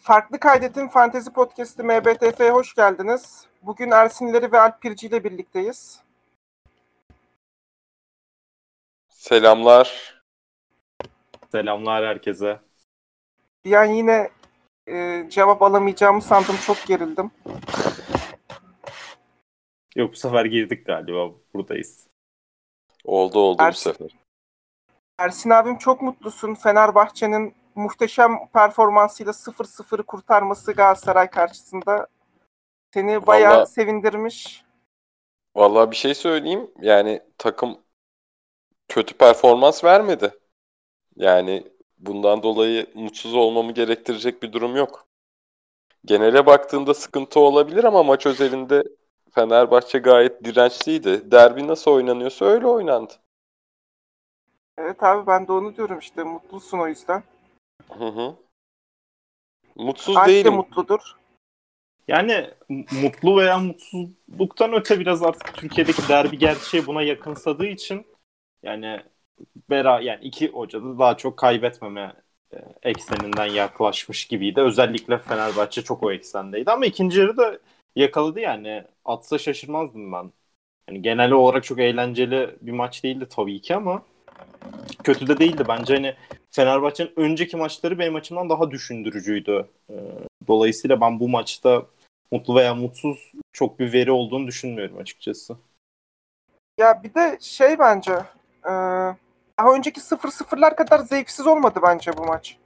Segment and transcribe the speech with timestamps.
[0.00, 3.46] Farklı Kaydet'in Fantezi Podcast'i MBTF'ye hoş geldiniz.
[3.62, 6.02] Bugün Ersinleri ve Alp Pirci ile birlikteyiz.
[9.08, 10.20] Selamlar.
[11.52, 12.60] Selamlar herkese.
[13.64, 14.30] Bir an yine
[14.86, 16.56] e, cevap alamayacağımı sandım.
[16.66, 17.30] Çok gerildim.
[19.96, 21.30] Yok bu sefer girdik galiba.
[21.54, 22.06] Buradayız.
[23.04, 24.18] Oldu oldu Ersin- bu sefer.
[25.18, 26.54] Ersin abim çok mutlusun.
[26.54, 32.06] Fenerbahçe'nin muhteşem performansıyla 0-0'ı kurtarması Galatasaray karşısında
[32.94, 34.64] seni bayağı Vallahi- sevindirmiş.
[35.56, 36.70] Vallahi bir şey söyleyeyim.
[36.80, 37.78] Yani takım
[38.88, 40.38] kötü performans vermedi.
[41.16, 41.64] Yani
[41.98, 45.06] bundan dolayı mutsuz olmamı gerektirecek bir durum yok.
[46.04, 48.82] Genele baktığında sıkıntı olabilir ama maç özelinde
[49.34, 51.30] Fenerbahçe gayet dirençliydi.
[51.30, 53.12] Derbi nasıl oynanıyorsa öyle oynandı.
[54.78, 56.22] Evet abi ben de onu diyorum işte.
[56.24, 57.22] Mutlusun o yüzden.
[57.88, 58.36] Hı hı.
[59.76, 60.54] Mutsuz Alp de değilim.
[60.54, 61.16] mutludur.
[62.08, 62.50] Yani
[63.02, 68.06] mutlu veya mutsuzluktan öte biraz artık Türkiye'deki derbi gerçeği buna yakınsadığı için
[68.62, 69.00] yani
[69.70, 72.14] bera yani iki hoca da daha çok kaybetmeme
[72.52, 74.60] e, ekseninden yaklaşmış gibiydi.
[74.60, 77.58] Özellikle Fenerbahçe çok o eksendeydi ama ikinci yarı da
[77.96, 78.84] yakaladı yani.
[79.04, 80.32] Atsa şaşırmazdım ben.
[80.88, 84.02] Yani genel olarak çok eğlenceli bir maç değildi tabii ki ama
[85.04, 85.64] kötü de değildi.
[85.68, 86.14] Bence hani
[86.50, 89.66] Fenerbahçe'nin önceki maçları benim açımdan daha düşündürücüydü.
[89.90, 89.94] Ee,
[90.48, 91.82] Dolayısıyla ben bu maçta
[92.32, 95.56] mutlu veya mutsuz çok bir veri olduğunu düşünmüyorum açıkçası.
[96.78, 98.12] Ya bir de şey bence
[98.64, 98.70] e,
[99.58, 102.56] daha önceki 0-0'lar kadar zevksiz olmadı bence bu maç.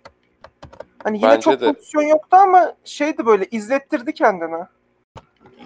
[1.05, 1.73] Hani yine Bence çok de.
[1.73, 4.65] pozisyon yoktu ama şeydi böyle izlettirdi kendini.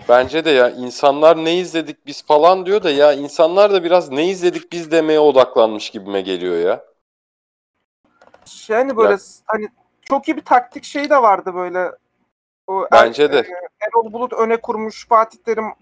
[0.09, 4.28] Bence de ya insanlar ne izledik biz falan diyor da ya insanlar da biraz ne
[4.28, 6.84] izledik biz demeye odaklanmış gibime geliyor ya.
[8.69, 9.69] Yani böyle Ya- hani
[10.00, 11.92] çok iyi bir taktik şey de vardı böyle.
[12.67, 13.39] O Er- Bence de.
[13.39, 15.73] e, Erol Bulut öne kurmuş, Fatih Terim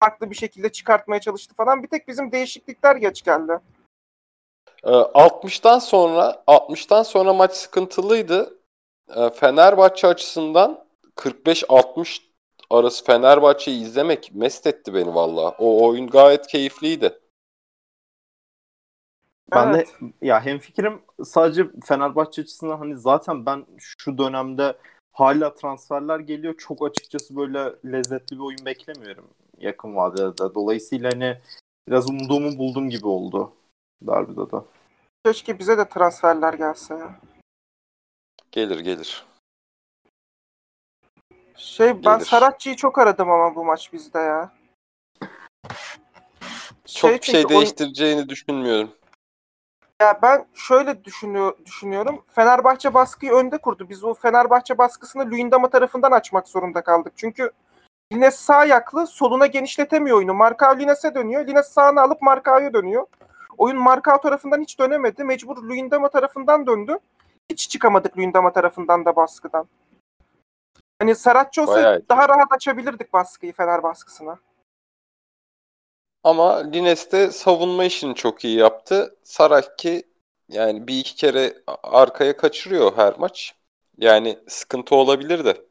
[0.00, 1.82] farklı bir şekilde çıkartmaya çalıştı falan.
[1.82, 3.58] Bir tek bizim değişiklikler geç geldi.
[4.84, 8.58] Ee, 60'tan sonra 60'tan sonra maç sıkıntılıydı.
[9.16, 10.84] Ee, Fenerbahçe açısından
[11.16, 12.29] 45-60
[12.70, 15.50] arası Fenerbahçe'yi izlemek mest etti beni valla.
[15.58, 17.18] O oyun gayet keyifliydi.
[19.52, 19.88] Ben Evet.
[20.00, 24.76] de ya hemfikirim sadece Fenerbahçe açısından hani zaten ben şu dönemde
[25.12, 26.54] hala transferler geliyor.
[26.58, 29.28] Çok açıkçası böyle lezzetli bir oyun beklemiyorum
[29.60, 30.54] yakın vadede.
[30.54, 31.38] Dolayısıyla hani
[31.88, 33.52] biraz umduğumu buldum gibi oldu
[34.02, 34.56] derbide de.
[35.24, 37.20] Keşke bize de transferler gelse ya.
[38.52, 39.24] Gelir gelir.
[41.60, 42.24] Şey ben Gelir.
[42.24, 44.50] Saratçı'yı çok aradım ama bu maç bizde ya.
[46.86, 48.90] Çok bir çünkü şey oyun- değiştireceğini düşünmüyorum.
[50.02, 52.24] Ya ben şöyle düşünüyor, düşünüyorum.
[52.34, 53.88] Fenerbahçe baskıyı önde kurdu.
[53.88, 57.12] Biz o Fenerbahçe baskısını Luyendama tarafından açmak zorunda kaldık.
[57.16, 57.50] Çünkü
[58.12, 60.34] Lines sağ ayaklı, soluna genişletemiyor oyunu.
[60.34, 61.46] Markao Lines'e dönüyor.
[61.46, 63.06] Lines sağını alıp Markao'ya dönüyor.
[63.58, 65.24] Oyun Markao tarafından hiç dönemedi.
[65.24, 66.98] Mecbur Luyendama tarafından döndü.
[67.50, 69.66] Hiç çıkamadık Luyendama tarafından da baskıdan.
[71.00, 72.08] Hani Saratçı olsa Bayağı iyi.
[72.08, 74.38] daha rahat açabilirdik baskıyı Fener baskısına.
[76.24, 79.16] Ama Lines de savunma işini çok iyi yaptı.
[79.22, 80.02] Saraki
[80.48, 83.54] yani bir iki kere arkaya kaçırıyor her maç.
[83.98, 85.64] Yani sıkıntı olabilir de.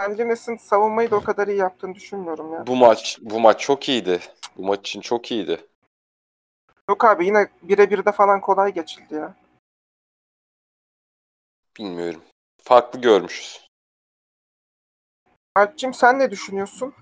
[0.00, 2.66] Ben Lines'in savunmayı da o kadar iyi yaptığını düşünmüyorum ya.
[2.66, 4.20] Bu maç bu maç çok iyiydi.
[4.56, 5.66] Bu maç için çok iyiydi.
[6.88, 9.34] Yok abi yine birebir de falan kolay geçildi ya.
[11.78, 12.22] Bilmiyorum.
[12.62, 13.69] Farklı görmüşüz.
[15.60, 16.94] Alp'cim sen ne düşünüyorsun?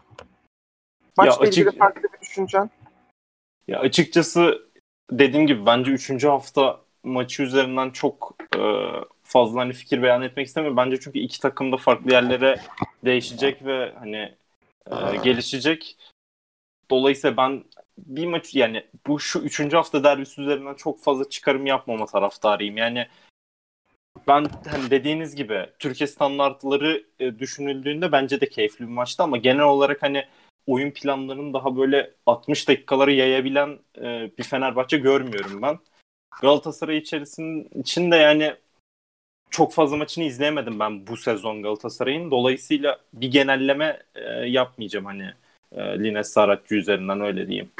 [1.16, 2.70] Maçla açık- ilgili farklı bir düşüncen.
[3.68, 4.68] Ya açıkçası
[5.10, 6.28] dediğim gibi bence 3.
[6.28, 8.62] hafta maçı üzerinden çok e,
[9.22, 10.76] fazla hani fikir beyan etmek istemiyorum.
[10.76, 12.60] Bence çünkü iki takım da farklı yerlere
[13.04, 14.34] değişecek ve hani
[14.90, 15.96] e, gelişecek.
[16.90, 17.64] Dolayısıyla ben
[17.98, 19.72] bir maç yani bu şu 3.
[19.74, 22.76] hafta derbisi üzerinden çok fazla çıkarım yapmama taraftarıyım.
[22.76, 23.06] Yani
[24.28, 29.64] ben hani dediğiniz gibi Türkiye standartları e, düşünüldüğünde bence de keyifli bir maçtı ama genel
[29.64, 30.24] olarak hani
[30.66, 35.78] oyun planlarını daha böyle 60 dakikaları yayabilen e, bir Fenerbahçe görmüyorum ben.
[36.42, 38.54] Galatasaray içerisinin içinde yani
[39.50, 42.30] çok fazla maçını izleyemedim ben bu sezon Galatasaray'ın.
[42.30, 45.34] Dolayısıyla bir genelleme e, yapmayacağım hani
[45.72, 47.70] e, Lines Saratçı üzerinden öyle diyeyim.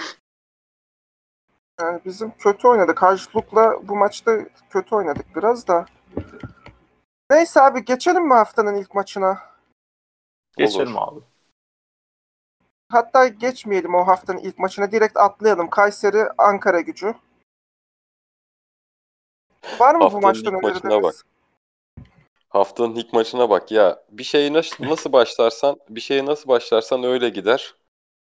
[1.80, 3.02] Yani bizim kötü oynadık.
[3.02, 4.38] Hacluk'la bu maçta
[4.70, 5.86] kötü oynadık biraz da.
[7.30, 9.38] Neyse abi geçelim mi haftanın ilk maçına?
[10.56, 11.20] Geçelim abi.
[12.88, 14.92] Hatta geçmeyelim o haftanın ilk maçına.
[14.92, 15.70] Direkt atlayalım.
[15.70, 17.14] Kayseri Ankara gücü.
[19.78, 21.14] Var mı bu Haftanın maçtan ilk maçına bak.
[22.48, 24.02] Haftanın ilk maçına bak ya.
[24.10, 27.74] Bir şeyi nasıl, nasıl başlarsan, bir şeye nasıl başlarsan öyle gider.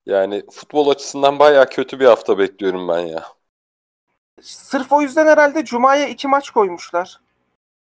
[0.06, 3.24] Yani futbol açısından bayağı kötü bir hafta bekliyorum ben ya.
[4.42, 7.20] Sırf o yüzden herhalde Cuma'ya iki maç koymuşlar.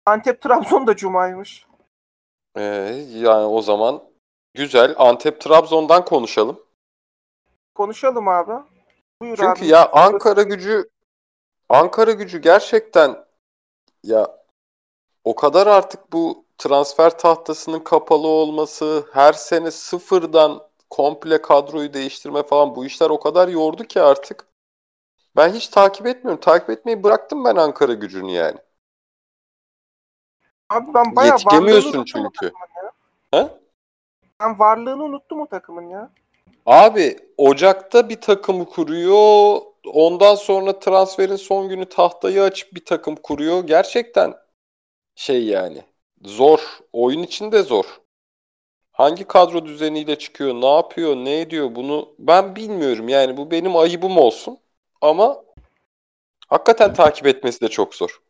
[0.07, 1.65] Antep Trabzon da Cuma'ymış.
[2.57, 2.61] Ee,
[3.13, 4.03] yani o zaman
[4.53, 4.95] güzel.
[4.97, 6.59] Antep Trabzon'dan konuşalım.
[7.75, 8.63] Konuşalım abi.
[9.21, 9.67] Buyur Çünkü abi.
[9.67, 10.89] ya Ankara gücü
[11.69, 13.25] Ankara gücü gerçekten
[14.03, 14.37] ya
[15.23, 22.75] o kadar artık bu transfer tahtasının kapalı olması, her sene sıfırdan komple kadroyu değiştirme falan
[22.75, 24.47] bu işler o kadar yordu ki artık.
[25.35, 26.41] Ben hiç takip etmiyorum.
[26.41, 28.57] Takip etmeyi bıraktım ben Ankara gücünü yani.
[30.69, 32.51] Abi ben bayağı o çünkü.
[33.31, 33.49] Ha?
[34.39, 36.09] Ben varlığını unuttum o takımın ya.
[36.65, 39.61] Abi Ocak'ta bir takım kuruyor.
[39.93, 43.63] Ondan sonra transferin son günü tahtayı açıp bir takım kuruyor.
[43.67, 44.33] Gerçekten
[45.15, 45.83] şey yani
[46.25, 46.59] zor.
[46.93, 47.85] Oyun için de zor.
[48.91, 53.09] Hangi kadro düzeniyle çıkıyor, ne yapıyor, ne ediyor bunu ben bilmiyorum.
[53.09, 54.57] Yani bu benim ayıbım olsun.
[55.01, 55.43] Ama
[56.47, 58.21] hakikaten takip etmesi de çok zor.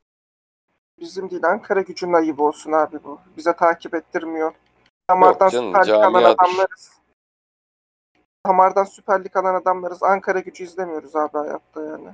[0.99, 3.19] Bizim değil Ankara gücünün ayıbı olsun abi bu.
[3.37, 4.53] Bize takip ettirmiyor.
[5.09, 6.35] Damardan canım, Süper Lig alan camiadır.
[6.39, 6.91] adamlarız.
[8.47, 10.03] Damardan Süper Lig alan adamlarız.
[10.03, 12.09] Ankara gücü izlemiyoruz abi hayatta yani.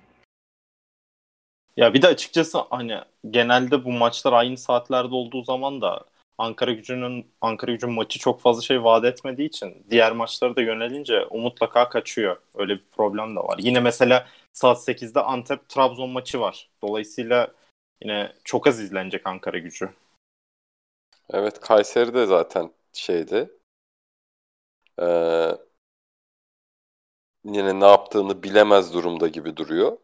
[1.77, 2.99] Ya bir de açıkçası hani
[3.29, 6.05] genelde bu maçlar aynı saatlerde olduğu zaman da
[6.37, 11.25] Ankara Gücü'nün Ankara Gücü'nün maçı çok fazla şey vaat etmediği için diğer maçlara da yönelince
[11.25, 12.37] o mutlaka kaçıyor.
[12.55, 13.57] Öyle bir problem de var.
[13.59, 16.69] Yine mesela saat 8'de Antep Trabzon maçı var.
[16.81, 17.47] Dolayısıyla
[18.01, 19.89] yine çok az izlenecek Ankara Gücü.
[21.29, 23.51] Evet Kayseri de zaten şeydi.
[25.01, 25.57] Ee,
[27.43, 29.97] yine ne yaptığını bilemez durumda gibi duruyor.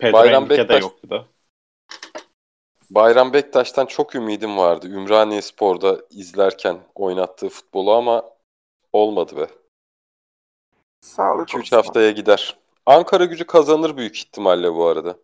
[0.00, 1.26] Pedro Bayram Henrique de Bektaş- yoktu da.
[2.90, 4.86] Bayram Bektaş'tan çok ümidim vardı.
[4.88, 8.30] Ümraniye Spor'da izlerken oynattığı futbolu ama
[8.92, 9.46] olmadı be.
[11.00, 11.76] Sağlık 2-3 olsun.
[11.76, 12.56] haftaya gider.
[12.86, 15.16] Ankara gücü kazanır büyük ihtimalle bu arada.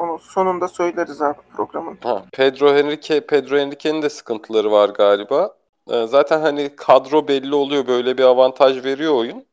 [0.00, 1.98] Onu sonunda söyleriz abi programın.
[2.02, 5.56] Ha, Pedro Henrique, Pedro Henrique'nin de sıkıntıları var galiba.
[5.90, 7.86] Ee, zaten hani kadro belli oluyor.
[7.86, 9.46] Böyle bir avantaj veriyor oyun.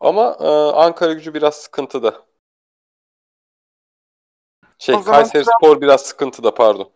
[0.00, 2.22] Ama e, Ankara gücü biraz sıkıntıda.
[4.78, 6.90] Şey, O Kayseri Spor biraz sıkıntıda pardon.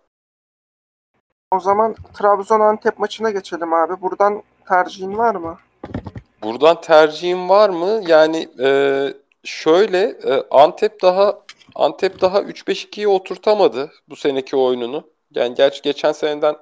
[1.51, 4.03] O zaman Trabzon Antep maçına geçelim abi.
[4.03, 5.59] Buradan tercihin var mı?
[6.43, 8.01] Buradan tercihim var mı?
[8.07, 8.69] Yani e,
[9.45, 15.11] şöyle e, Antep daha Antep daha 3-5-2'ye oturtamadı bu seneki oyununu.
[15.35, 16.57] Yani gerçi geçen seneden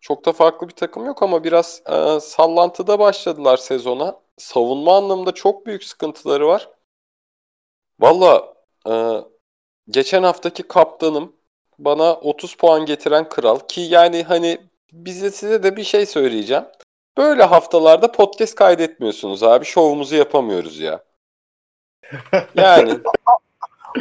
[0.00, 4.20] çok da farklı bir takım yok ama biraz e, sallantıda başladılar sezona.
[4.36, 6.68] Savunma anlamında çok büyük sıkıntıları var.
[8.00, 8.54] Valla
[8.88, 8.92] e,
[9.90, 11.32] geçen haftaki kaptanım
[11.78, 14.58] bana 30 puan getiren kral ki yani hani
[14.92, 16.64] bize size de bir şey söyleyeceğim.
[17.16, 19.64] Böyle haftalarda podcast kaydetmiyorsunuz abi.
[19.64, 21.04] Şovumuzu yapamıyoruz ya.
[22.54, 23.00] Yani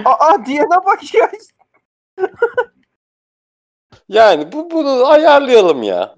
[0.06, 1.32] Aa diyene bak ya.
[4.10, 6.16] yani bu bunu ayarlayalım ya.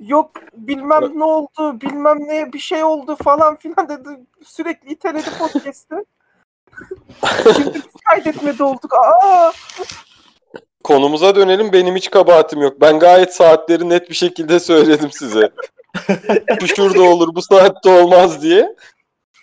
[0.00, 4.08] Yok bilmem ne oldu, bilmem ne bir şey oldu falan filan dedi.
[4.44, 6.04] Sürekli iteledi podcast'ı.
[7.56, 8.94] Şimdi biz kaydetmede olduk.
[8.94, 9.52] Aa
[10.84, 11.72] Konumuza dönelim.
[11.72, 12.80] Benim hiç kabahatim yok.
[12.80, 15.50] Ben gayet saatleri net bir şekilde söyledim size.
[16.60, 18.76] bu şurada olur, bu saatte olmaz diye.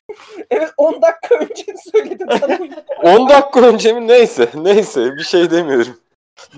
[0.51, 2.59] evet 10 dakika önce söyledim sana.
[3.17, 4.07] 10 dakika önce mi?
[4.07, 4.49] Neyse.
[4.55, 5.15] Neyse.
[5.17, 5.97] Bir şey demiyorum.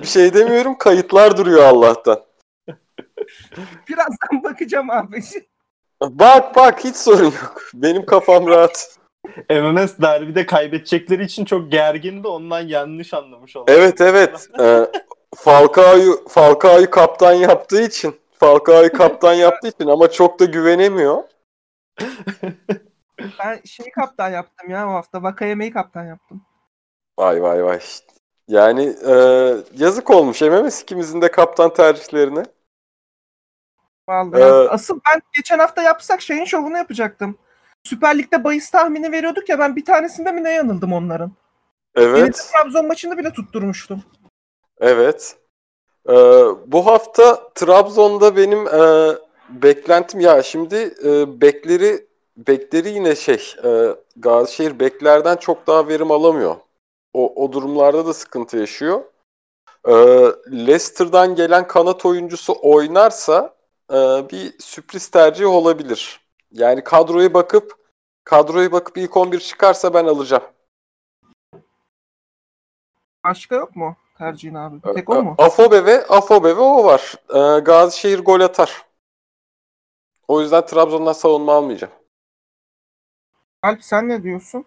[0.02, 0.78] Bir şey demiyorum.
[0.78, 2.24] Kayıtlar duruyor Allah'tan.
[3.88, 5.22] Birazdan bakacağım abi.
[6.02, 7.64] Bak bak hiç sorun yok.
[7.74, 8.98] Benim kafam rahat.
[9.50, 12.28] MMS derbide kaybedecekleri için çok gergindi.
[12.28, 13.72] Ondan yanlış anlamış oldu.
[13.72, 14.48] Evet evet.
[14.60, 14.88] Ee,
[15.36, 21.24] Falcao'yu Falcao'yu kaptan yaptığı için Falcao'yu kaptan yaptığı için ama çok da güvenemiyor.
[23.40, 25.24] Ben şeyi kaptan yaptım ya o hafta.
[25.24, 26.42] Vakayeme'yi kaptan yaptım.
[27.20, 27.80] Vay vay vay.
[28.48, 29.14] Yani e,
[29.78, 32.44] yazık olmuş MMS ikimizin de kaptan tercihlerine.
[34.10, 34.42] Vallahi.
[34.42, 37.38] Ee, Asıl ben geçen hafta yapsak şeyin şovunu yapacaktım.
[37.84, 41.32] Süper Lig'de bahis tahmini veriyorduk ya ben bir tanesinde mi ne yanıldım onların.
[41.96, 42.52] Evet.
[42.54, 44.04] Trabzon maçını bile tutturmuştum.
[44.80, 45.38] Evet.
[46.10, 46.14] Ee,
[46.66, 49.14] bu hafta Trabzon'da benim e,
[49.50, 52.09] beklentim ya şimdi e, bekleri
[52.48, 56.56] bekleri yine şey e, Gazişehir beklerden çok daha verim alamıyor.
[57.14, 59.04] O, o durumlarda da sıkıntı yaşıyor.
[59.88, 59.94] Ee,
[60.52, 63.56] Leicester'dan gelen kanat oyuncusu oynarsa
[63.92, 63.96] e,
[64.32, 66.22] bir sürpriz tercih olabilir.
[66.52, 67.74] Yani kadroya bakıp
[68.24, 70.44] kadroya bakıp ilk 11 çıkarsa ben alacağım.
[73.24, 74.84] Başka yok mu tercihin abi?
[74.84, 75.36] Bir tek o mu?
[75.38, 77.16] Afobe ve Afobe ve o var.
[77.30, 78.86] Ee, Gazişehir gol atar.
[80.28, 81.94] O yüzden Trabzon'dan savunma almayacağım.
[83.62, 84.66] Alp sen ne diyorsun?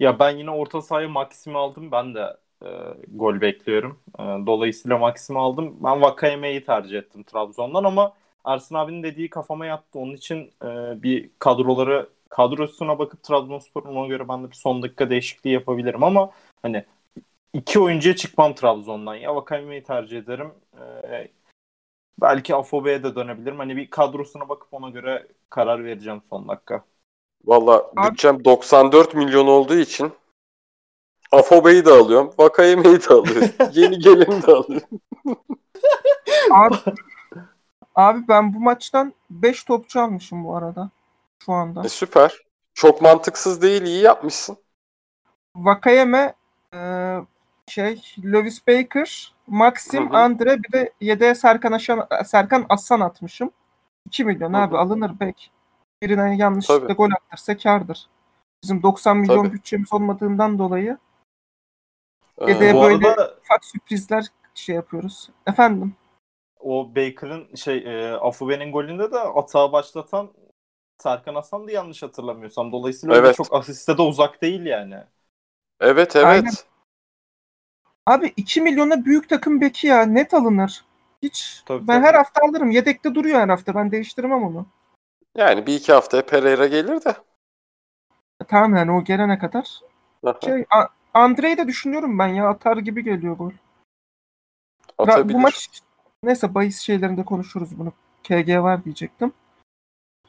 [0.00, 1.92] Ya ben yine orta sahaya Maxim'i aldım.
[1.92, 2.66] Ben de e,
[3.08, 4.00] gol bekliyorum.
[4.18, 5.76] E, dolayısıyla Maxim'i aldım.
[5.84, 9.98] Ben Vakayeme'yi tercih ettim Trabzon'dan ama Ersin abinin dediği kafama yattı.
[9.98, 10.66] Onun için e,
[11.02, 16.30] bir kadroları kadrosuna bakıp Trabzonspor'un ona göre ben de bir son dakika değişikliği yapabilirim ama
[16.62, 16.84] hani
[17.54, 19.14] iki oyuncuya çıkmam Trabzon'dan.
[19.14, 20.52] Ya Vakayeme'yi tercih ederim.
[21.10, 21.28] E,
[22.20, 23.58] belki Afobe'ye de dönebilirim.
[23.58, 26.84] Hani bir kadrosuna bakıp ona göre karar vereceğim son dakika.
[27.44, 30.12] Valla bütçem 94 milyon olduğu için
[31.32, 32.34] Afobe'yi de alıyorum.
[32.38, 33.48] Vakayeme'yi de alıyorum.
[33.72, 34.88] Yeni geleni de alıyorum.
[36.50, 36.76] Abi,
[37.94, 40.90] abi ben bu maçtan 5 topçu almışım bu arada.
[41.44, 41.82] Şu anda.
[41.84, 42.38] E, süper.
[42.74, 43.82] Çok mantıksız değil.
[43.82, 44.56] iyi yapmışsın.
[45.56, 46.34] Vakayeme
[46.74, 46.80] e,
[47.66, 50.18] şey Lewis Baker, Maxim, Hı hı.
[50.18, 53.50] Andre bir de yedeğe Serkan, Aşan, Serkan Aslan atmışım.
[54.06, 54.60] 2 milyon Hı hı.
[54.60, 55.50] abi alınır pek.
[56.02, 56.96] Birine yanlışlıkla Tabii.
[56.96, 58.06] gol attırsa kardır.
[58.62, 59.52] Bizim 90 milyon Tabii.
[59.54, 60.98] bütçemiz olmadığından dolayı
[62.38, 65.30] Ee, Yedeğe Bu böyle arada ufak sürprizler şey yapıyoruz.
[65.46, 65.94] Efendim?
[66.60, 70.30] o Baker'ın şey e, Afube'nin golünde de atağı başlatan
[70.98, 72.72] Serkan Hasan da yanlış hatırlamıyorsam.
[72.72, 73.36] Dolayısıyla öyle Evet.
[73.36, 74.96] çok asiste de uzak değil yani.
[75.80, 76.26] evet evet.
[76.26, 76.52] Aynen.
[78.06, 80.84] Abi 2 milyona büyük takım beki ya net alınır.
[81.22, 82.06] Hiç Tabii, ben tabii.
[82.06, 82.70] her hafta alırım.
[82.70, 83.74] Yedekte duruyor her hafta.
[83.74, 84.66] Ben değiştirmem onu.
[85.36, 87.16] Yani bir iki haftaya Pereira gelir de.
[88.48, 89.80] Tamam yani o gelene kadar.
[90.44, 92.48] Şey, A- Andre'yi de düşünüyorum ben ya.
[92.48, 93.52] Atar gibi geliyor gol.
[94.98, 95.34] Atabilir.
[95.34, 95.68] Bu maç
[96.22, 97.92] neyse bahis şeylerinde konuşuruz bunu.
[98.22, 99.32] KG var diyecektim.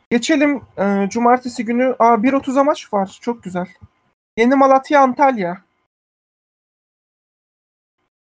[0.09, 1.95] Geçelim e, cumartesi günü.
[1.99, 3.17] Aa 1.30'a maç var.
[3.21, 3.67] Çok güzel.
[4.37, 5.61] Yeni Malatya Antalya.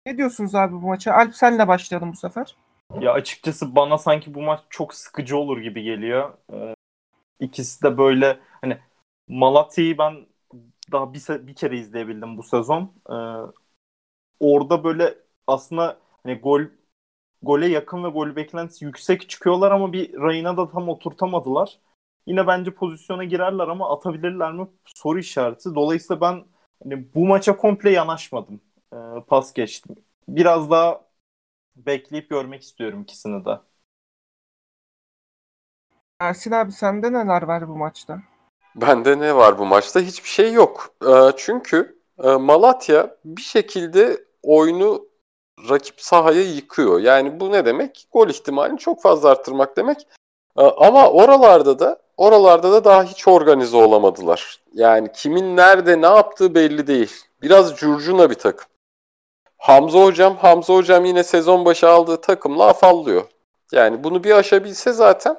[0.06, 1.14] Ne diyorsunuz abi bu maça?
[1.14, 2.56] Alp senle başlayalım bu sefer.
[3.02, 6.38] Ya açıkçası bana sanki bu maç çok sıkıcı olur gibi geliyor.
[6.54, 6.76] Ee,
[7.42, 8.80] ikisi de böyle hani
[9.30, 10.28] Malatya'yı ben
[10.92, 12.94] daha bir, se- bir kere izleyebildim bu sezon.
[13.12, 13.14] Ee,
[14.40, 15.16] orada böyle
[15.48, 16.62] aslında hani gol
[17.44, 21.80] gole yakın ve gol beklentisi yüksek çıkıyorlar ama bir rayına da tam oturtamadılar.
[22.28, 24.68] Yine bence pozisyona girerler ama atabilirler mi?
[24.86, 25.76] Soru işareti.
[25.76, 26.46] Dolayısıyla ben
[26.84, 28.62] hani bu maça komple yanaşmadım.
[28.94, 29.96] Ee, pas geçtim.
[30.30, 31.02] Biraz daha
[31.86, 33.60] bekleyip görmek istiyorum ikisini de.
[36.20, 38.20] Ersin abi sende neler var bu maçta?
[38.76, 40.00] Bende ne var bu maçta?
[40.00, 40.94] Hiçbir şey yok.
[41.08, 45.08] Ee, çünkü e, Malatya bir şekilde oyunu
[45.70, 47.00] rakip sahaya yıkıyor.
[47.00, 48.08] Yani bu ne demek?
[48.12, 50.08] Gol ihtimalini çok fazla arttırmak demek.
[50.58, 54.60] Ee, ama oralarda da oralarda da daha hiç organize olamadılar.
[54.74, 57.14] Yani kimin nerede ne yaptığı belli değil.
[57.42, 58.68] Biraz curcuna bir takım.
[59.60, 63.28] Hamza hocam, Hamza hocam yine sezon başı aldığı takımla afallıyor.
[63.72, 65.38] Yani bunu bir aşabilse zaten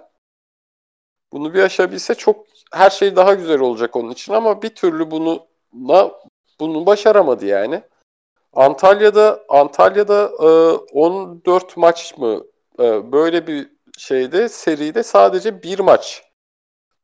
[1.33, 5.47] bunu bir aşabilse çok her şey daha güzel olacak onun için ama bir türlü bunu
[6.61, 7.83] bunu başaramadı yani.
[8.53, 10.47] Antalya'da Antalya'da e,
[10.93, 12.45] 14 maç mı
[12.81, 16.25] e, böyle bir şeyde seride sadece bir maç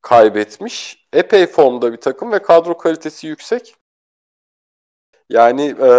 [0.03, 1.07] kaybetmiş.
[1.13, 3.75] Epey formda bir takım ve kadro kalitesi yüksek.
[5.31, 5.91] Yani e,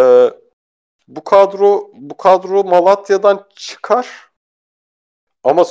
[1.07, 4.31] bu kadro bu kadro Malatya'dan çıkar
[5.43, 5.65] ama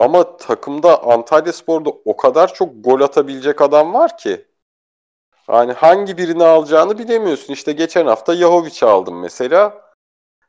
[0.00, 4.46] ama takımda Antalya Spor'da o kadar çok gol atabilecek adam var ki.
[5.48, 7.52] Yani hangi birini alacağını bilemiyorsun.
[7.52, 9.84] İşte geçen hafta Yahovic'i aldım mesela.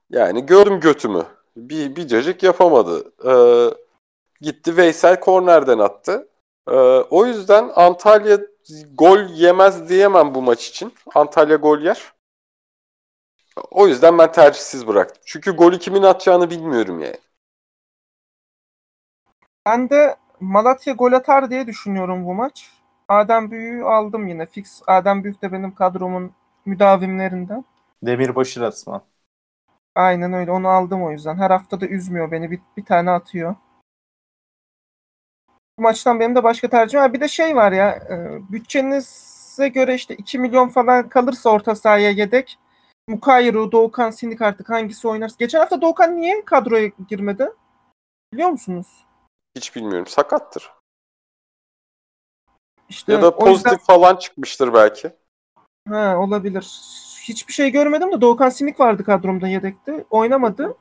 [0.10, 1.26] Yani gördüm götümü.
[1.58, 3.12] Bir, bir cacık yapamadı.
[3.26, 3.74] Ee,
[4.42, 6.30] gitti Veysel kornerden attı.
[6.68, 6.72] Ee,
[7.10, 8.38] o yüzden Antalya
[8.94, 10.94] gol yemez diyemem bu maç için.
[11.16, 12.15] Antalya gol yer.
[13.72, 15.22] O yüzden ben tercihsiz bıraktım.
[15.26, 17.18] Çünkü golü kimin atacağını bilmiyorum yani.
[19.66, 22.70] Ben de Malatya gol atar diye düşünüyorum bu maç.
[23.08, 24.46] Adem Büyük'ü aldım yine.
[24.46, 26.32] Fix Adem Büyük de benim kadromun
[26.66, 27.66] müdavimlerinden.
[28.04, 29.02] Demirbaşı resmen.
[29.96, 30.52] Aynen öyle.
[30.52, 31.36] Onu aldım o yüzden.
[31.38, 32.52] Her hafta da üzmüyor beni.
[32.52, 33.56] Bir, bir tane atıyor.
[35.78, 37.14] Bu maçtan benim de başka tercihim var.
[37.14, 37.90] Bir de şey var ya.
[38.10, 42.60] e, bütçenize göre işte 2 milyon falan kalırsa orta sahaya yedek.
[43.10, 45.36] Mukayru, Doğukan, Sinik artık hangisi oynarsa.
[45.40, 47.50] Geçen hafta Doğukan niye kadroya girmedi?
[48.34, 48.88] Biliyor musunuz?
[49.56, 50.08] Hiç bilmiyorum.
[50.08, 50.72] Sakattır.
[52.90, 55.12] İşte Ya da o yüzden- pozitif falan çıkmıştır belki.
[55.90, 56.80] Ha, olabilir.
[57.22, 60.06] Hiçbir şey görmedim de Doğukan Sinik vardı kadromda yedekte.
[60.10, 60.78] Oynamadı.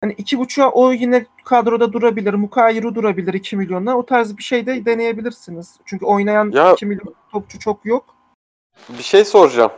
[0.00, 2.34] Hani iki buçuğa o yine kadroda durabilir.
[2.34, 3.94] Mukayru durabilir 2 milyonla.
[3.96, 5.78] O tarz bir şey de deneyebilirsiniz.
[5.84, 8.16] Çünkü oynayan Ya- 2 milyon topçu çok yok.
[8.88, 9.72] Bir şey soracağım.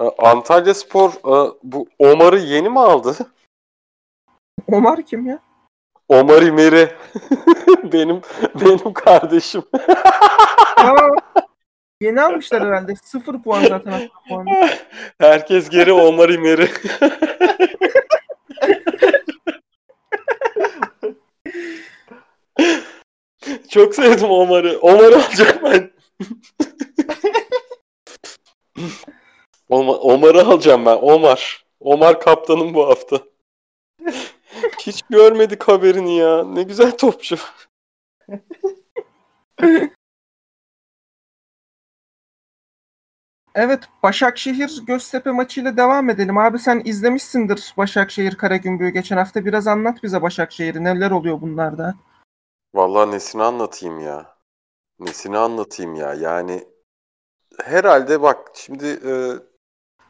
[0.00, 3.16] E, Antalya Spor e, bu Omar'ı yeni mi aldı?
[4.72, 5.38] Omar kim ya?
[6.08, 6.92] Omar İmeri.
[7.92, 8.20] benim
[8.54, 9.62] benim kardeşim.
[10.76, 11.08] Aa,
[12.00, 12.94] yeni almışlar herhalde.
[13.04, 14.08] Sıfır puan zaten.
[14.28, 14.70] puanı.
[15.20, 16.70] Herkes geri Omar İmeri.
[23.68, 24.78] Çok sevdim Omar'ı.
[24.80, 25.90] Omar'ı alacağım ben.
[29.68, 30.98] Omar, Omar'ı alacağım ben.
[31.02, 31.64] Omar.
[31.80, 33.20] Omar kaptanım bu hafta.
[34.80, 36.44] Hiç görmedik haberini ya.
[36.44, 37.36] Ne güzel topçu.
[43.54, 46.38] Evet Başakşehir Göztepe maçıyla devam edelim.
[46.38, 49.44] Abi sen izlemişsindir Başakşehir Karagümrük'ü geçen hafta.
[49.44, 50.84] Biraz anlat bize Başakşehir'i.
[50.84, 51.94] Neler oluyor bunlarda?
[52.74, 54.36] Vallahi nesini anlatayım ya.
[54.98, 56.14] Nesini anlatayım ya.
[56.14, 56.64] Yani
[57.64, 59.12] herhalde bak şimdi e,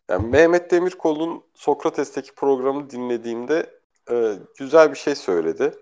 [0.09, 5.75] yani Mehmet Demirkol'un Sokrates'teki programı dinlediğimde e, güzel bir şey söyledi.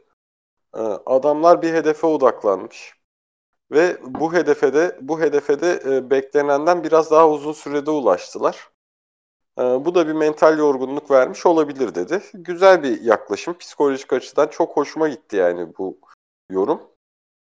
[0.74, 2.96] E, adamlar bir hedefe odaklanmış.
[3.70, 8.70] Ve bu hedefe de bu hedefe de e, beklenenden biraz daha uzun sürede ulaştılar.
[9.58, 12.22] E, bu da bir mental yorgunluk vermiş olabilir dedi.
[12.34, 13.58] Güzel bir yaklaşım.
[13.58, 15.98] Psikolojik açıdan çok hoşuma gitti yani bu
[16.50, 16.82] yorum.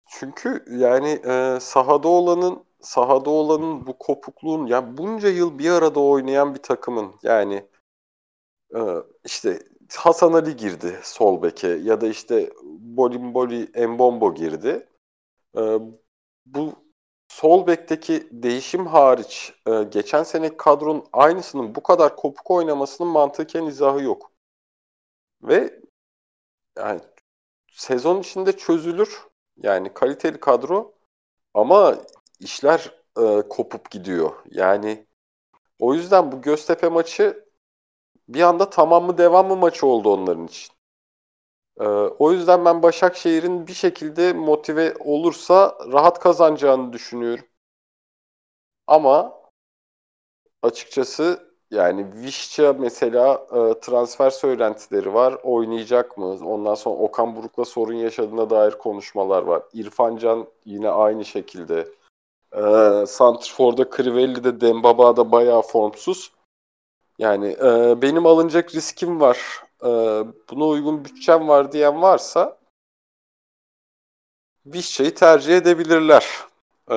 [0.08, 6.54] Çünkü yani e, sahada olanın sahada olanın bu kopukluğun ya bunca yıl bir arada oynayan
[6.54, 7.68] bir takımın yani
[8.74, 8.80] e,
[9.24, 9.58] işte
[9.96, 14.88] Hasan Ali girdi sol beke ya da işte Bolimboli Embombo girdi.
[15.56, 15.60] E,
[16.46, 16.72] bu
[17.28, 24.02] sol bekteki değişim hariç e, geçen seneki kadronun aynısının bu kadar kopuk oynamasının mantıken izahı
[24.02, 24.32] yok.
[25.42, 25.80] Ve
[26.78, 27.00] yani
[27.72, 29.20] sezon içinde çözülür.
[29.56, 30.94] Yani kaliteli kadro
[31.54, 31.96] ama
[32.42, 34.32] işler e, kopup gidiyor.
[34.50, 35.06] Yani
[35.80, 37.46] o yüzden bu Göztepe maçı
[38.28, 40.74] bir anda tamam mı devam mı maçı oldu onların için.
[41.80, 41.84] E,
[42.18, 47.44] o yüzden ben Başakşehir'in bir şekilde motive olursa rahat kazanacağını düşünüyorum.
[48.86, 49.42] Ama
[50.62, 55.34] açıkçası yani Vişça mesela e, transfer söylentileri var.
[55.42, 56.26] Oynayacak mı?
[56.44, 59.62] Ondan sonra Okan Buruk'la sorun yaşadığına dair konuşmalar var.
[59.72, 61.88] İrfan Can yine aynı şekilde.
[62.52, 62.62] E,
[63.06, 66.32] Santrfor'da Crivelli'de Dembaba'da bayağı formsuz.
[67.18, 69.38] Yani e, benim alınacak riskim var.
[69.82, 69.88] E,
[70.50, 72.58] buna uygun bütçem var diyen varsa
[74.66, 76.26] Vişça'yı tercih edebilirler.
[76.90, 76.96] E,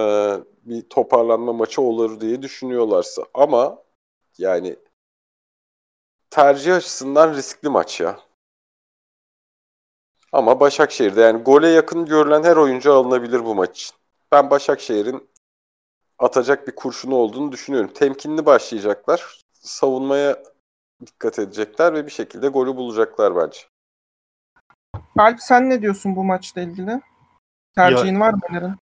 [0.66, 3.24] bir toparlanma maçı olur diye düşünüyorlarsa.
[3.34, 3.84] Ama
[4.38, 4.76] yani
[6.30, 8.20] tercih açısından riskli maç ya.
[10.32, 13.96] Ama Başakşehir'de yani gole yakın görülen her oyuncu alınabilir bu maç için.
[14.32, 15.30] Ben Başakşehir'in
[16.20, 17.92] atacak bir kurşunu olduğunu düşünüyorum.
[17.94, 19.42] Temkinli başlayacaklar.
[19.54, 20.44] Savunmaya
[21.06, 23.60] dikkat edecekler ve bir şekilde golü bulacaklar bence.
[25.18, 27.02] Alp sen ne diyorsun bu maçla ilgili?
[27.76, 28.76] Tercihin var mı önerin?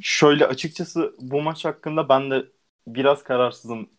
[0.00, 2.44] Şöyle açıkçası bu maç hakkında ben de
[2.86, 3.90] biraz kararsızım.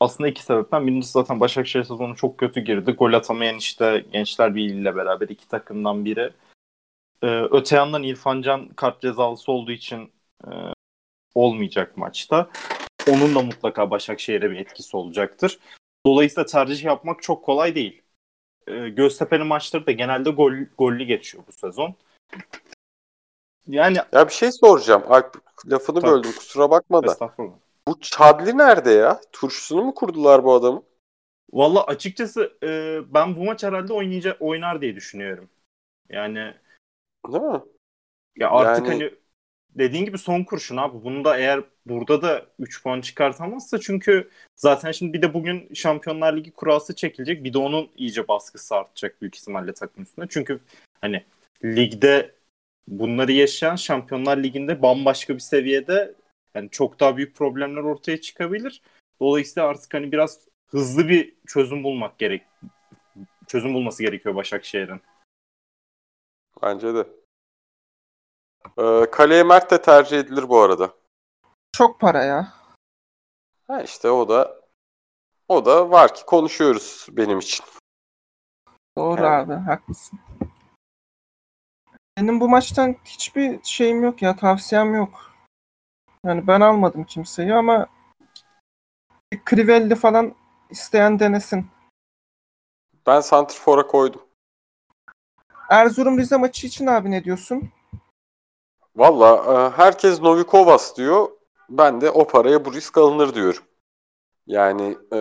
[0.00, 0.86] Aslında iki sebepten.
[0.86, 2.92] Birincisi zaten Başakşehir sezonu çok kötü girdi.
[2.92, 6.32] Gol atamayan işte Gençler Birliği ile beraber iki takımdan biri.
[7.22, 10.12] Ee, öte yandan İrfan Can kart cezalısı olduğu için
[10.44, 10.50] e,
[11.34, 12.50] olmayacak maçta.
[13.08, 15.58] Onun da mutlaka Başakşehir'e bir etkisi olacaktır.
[16.06, 18.02] Dolayısıyla tercih yapmak çok kolay değil.
[18.66, 21.94] Ee, Göztepe'nin maçları da genelde gol, gollü geçiyor bu sezon.
[23.66, 25.02] Yani Ya bir şey soracağım.
[25.08, 25.36] Alp
[25.66, 26.10] lafını Tabii.
[26.10, 27.12] böldüm kusura bakma da.
[27.12, 27.54] estağfurullah.
[27.88, 29.20] Bu Chadli nerede ya?
[29.32, 30.82] Turşusunu mu kurdular bu adamın?
[31.52, 32.68] Valla açıkçası e,
[33.14, 35.48] ben bu maç herhalde oynayacak oynar diye düşünüyorum.
[36.08, 36.54] Yani
[37.32, 37.60] Değil mi?
[38.36, 39.14] ya artık Yani- hani
[39.78, 41.04] dediğin gibi son kurşun abi.
[41.04, 46.36] Bunu da eğer burada da 3 puan çıkartamazsa çünkü zaten şimdi bir de bugün Şampiyonlar
[46.36, 47.44] Ligi kurası çekilecek.
[47.44, 50.26] Bir de onun iyice baskısı artacak büyük ihtimalle takım üstüne.
[50.28, 50.60] Çünkü
[51.00, 51.24] hani
[51.64, 52.34] ligde
[52.88, 56.14] bunları yaşayan Şampiyonlar Ligi'nde bambaşka bir seviyede
[56.54, 58.82] yani çok daha büyük problemler ortaya çıkabilir.
[59.20, 62.42] Dolayısıyla artık hani biraz hızlı bir çözüm bulmak gerek
[63.46, 65.00] çözüm bulması gerekiyor Başakşehir'in.
[66.62, 67.17] Bence de.
[68.78, 70.94] Ee, kaleye Mert de tercih edilir bu arada.
[71.72, 72.52] Çok para ya.
[73.68, 74.60] Ha işte o da
[75.48, 77.64] o da var ki konuşuyoruz benim için.
[78.98, 79.30] Doğru Evet.
[79.30, 80.18] abi haklısın.
[82.18, 85.32] Benim bu maçtan hiçbir şeyim yok ya tavsiyem yok.
[86.24, 87.86] Yani ben almadım kimseyi ama
[89.50, 90.34] Crivelli falan
[90.70, 91.66] isteyen denesin.
[93.06, 94.22] Ben Santrfor'a koydum.
[95.70, 97.70] Erzurum Rize maçı için abi ne diyorsun?
[98.98, 101.28] Valla e, herkes Novikovas diyor.
[101.70, 103.62] Ben de o paraya bu risk alınır diyorum.
[104.46, 105.20] Yani e,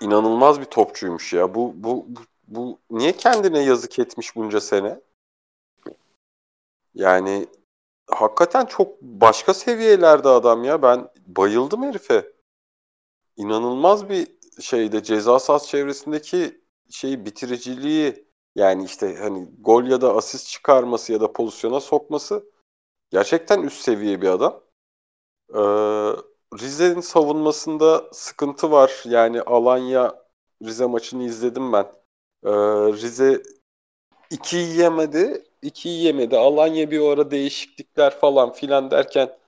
[0.00, 1.54] inanılmaz bir topçuymuş ya.
[1.54, 5.00] Bu, bu, bu, bu niye kendine yazık etmiş bunca sene?
[6.94, 7.46] Yani
[8.10, 10.82] hakikaten çok başka seviyelerde adam ya.
[10.82, 12.32] Ben bayıldım herife.
[13.36, 14.28] İnanılmaz bir
[14.60, 16.60] şeyde ceza sahası çevresindeki
[16.90, 18.27] şey bitiriciliği
[18.58, 22.44] yani işte hani gol ya da asist çıkarması ya da pozisyona sokması
[23.10, 24.60] gerçekten üst seviye bir adam.
[25.54, 25.58] Ee,
[26.60, 29.02] Rize'nin savunmasında sıkıntı var.
[29.04, 30.24] Yani Alanya
[30.64, 31.86] Rize maçını izledim ben.
[32.44, 32.50] Ee,
[32.92, 33.42] Rize
[34.30, 35.44] 2 yemedi.
[35.62, 36.36] 2 yemedi.
[36.36, 39.38] Alanya bir ara değişiklikler falan filan derken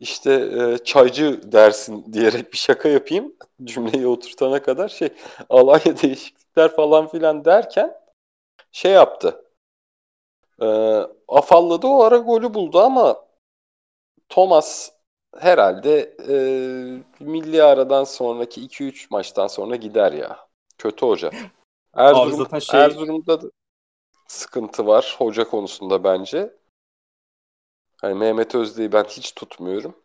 [0.00, 3.34] işte e, çaycı dersin diyerek bir şaka yapayım.
[3.64, 5.08] Cümleyi oturtana kadar şey
[5.48, 7.99] Alanya değişiklikler falan filan derken
[8.72, 9.44] şey yaptı.
[10.62, 10.66] E,
[11.28, 13.26] afalladı o ara golü buldu ama
[14.28, 14.92] Thomas
[15.38, 16.34] herhalde e,
[17.20, 20.48] milli aradan sonraki 2-3 maçtan sonra gider ya.
[20.78, 21.30] Kötü hoca.
[21.94, 23.50] Erzurum, şey- Erzurum'da da
[24.28, 26.56] sıkıntı var hoca konusunda bence.
[28.00, 29.96] Hani Mehmet Özde'yi ben hiç tutmuyorum.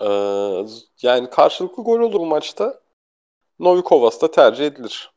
[0.00, 0.66] Ee,
[1.02, 2.80] yani karşılıklı gol olur maçta.
[3.58, 5.12] Novikovas da tercih edilir.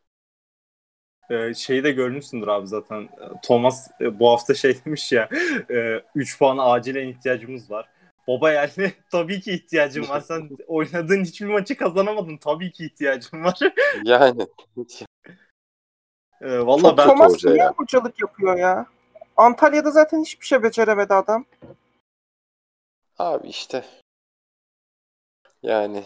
[1.30, 3.02] Ee, şeyi de görmüşsündür abi zaten.
[3.02, 5.30] Ee, Thomas e, bu hafta şey demiş ya
[6.16, 7.90] 3 puana acilen ihtiyacımız var.
[8.28, 8.72] Baba yani
[9.12, 10.22] tabii ki ihtiyacım var.
[10.22, 12.38] Sen oynadığın hiçbir maçı kazanamadın.
[12.38, 13.60] Tabii ki ihtiyacım var.
[14.04, 14.48] Yani
[16.42, 17.74] Ee, Valla Çok ben Thomas niye ya.
[17.78, 18.86] hocalık yapıyor ya?
[19.38, 21.46] Antalya'da zaten hiçbir şey beceremedi adam.
[23.20, 23.86] abi işte
[25.64, 26.04] yani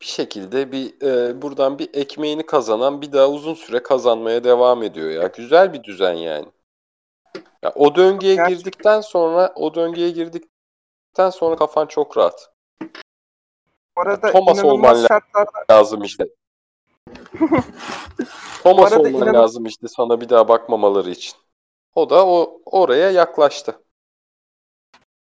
[0.00, 5.10] bir şekilde bir e, buradan bir ekmeğini kazanan bir daha uzun süre kazanmaya devam ediyor
[5.10, 5.26] ya.
[5.26, 6.46] Güzel bir düzen yani.
[7.62, 8.58] Ya o döngüye Gerçekten.
[8.58, 12.50] girdikten sonra o döngüye girdikten sonra kafan çok rahat.
[13.96, 15.06] Bu arada Thomas inanılmaz olman lazım.
[15.08, 16.28] şartlarda lazım işte.
[18.62, 21.34] Thomas olman inan- lazım işte sana bir daha bakmamaları için.
[21.94, 23.82] O da o oraya yaklaştı.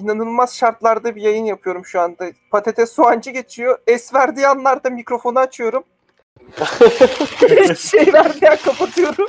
[0.04, 2.24] İnanılmaz şartlarda bir yayın yapıyorum şu anda.
[2.50, 3.78] Patates soğancı geçiyor.
[3.86, 5.84] Es verdiği anlarda mikrofonu açıyorum.
[7.78, 9.26] şey verdiği an kapatıyorum.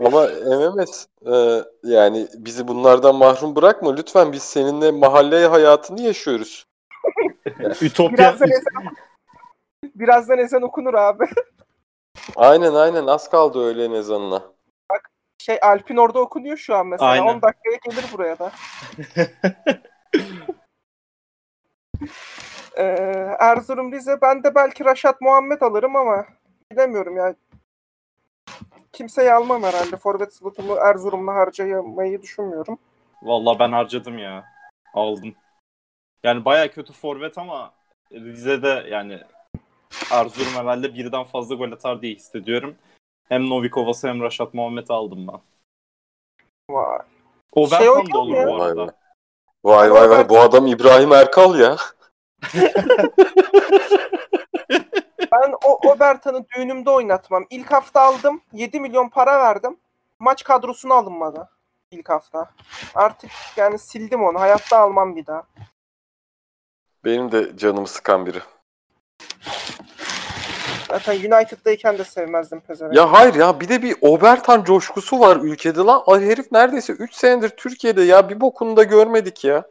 [0.00, 6.66] Ama MMS e, yani bizi bunlardan mahrum bırakma lütfen biz seninle mahalle hayatını yaşıyoruz.
[7.82, 8.94] Ütopya Birazdan ezan,
[9.94, 11.24] birazdan ezan okunur abi.
[12.36, 14.42] Aynen aynen az kaldı öğlen ezanına.
[15.42, 17.10] Şey Alpin orada okunuyor şu an mesela.
[17.10, 17.26] Aynen.
[17.26, 18.52] 10 dakikaya gelir buraya da.
[22.76, 24.20] Ee, Erzurum Rize.
[24.22, 26.26] Ben de belki Raşat Muhammed alırım ama
[26.72, 27.34] bilemiyorum ya.
[28.92, 29.96] Kimseyi almam herhalde.
[29.96, 32.78] Forvet slotumu Erzurum'la harcayamayı düşünmüyorum.
[33.22, 34.44] Valla ben harcadım ya.
[34.94, 35.34] Aldım.
[36.24, 37.72] Yani baya kötü forvet ama
[38.12, 39.20] Rize'de yani
[40.10, 42.76] Erzurum evvelde birden fazla gol atar diye hissediyorum.
[43.28, 45.40] Hem Novikovas'ı hem Raşat Muhammed'i aldım ben.
[46.70, 46.98] Vay.
[47.52, 48.46] O Şey Berkan da olur ya.
[48.46, 48.94] bu arada.
[49.64, 51.76] Vay vay vay bu adam İbrahim Erkal ya.
[55.32, 57.46] Ben o Obertan'ı düğünümde oynatmam.
[57.50, 58.42] İlk hafta aldım.
[58.52, 59.76] 7 milyon para verdim.
[60.18, 61.48] Maç kadrosuna alınmadı.
[61.90, 62.50] ilk hafta.
[62.94, 64.40] Artık yani sildim onu.
[64.40, 65.42] Hayatta almam bir daha.
[67.04, 68.38] Benim de canımı sıkan biri.
[70.92, 72.96] Zaten United'dayken de sevmezdim pezevenk.
[72.96, 76.02] Ya hayır ya bir de bir Obertan coşkusu var ülkede lan.
[76.06, 79.70] Ay herif neredeyse 3 senedir Türkiye'de ya bir bokunu da görmedik ya.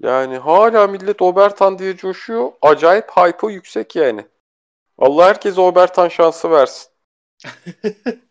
[0.00, 2.52] Yani hala millet Obertan diye coşuyor.
[2.62, 4.26] Acayip hype'ı yüksek yani.
[4.98, 6.90] Allah herkese Obertan şansı versin.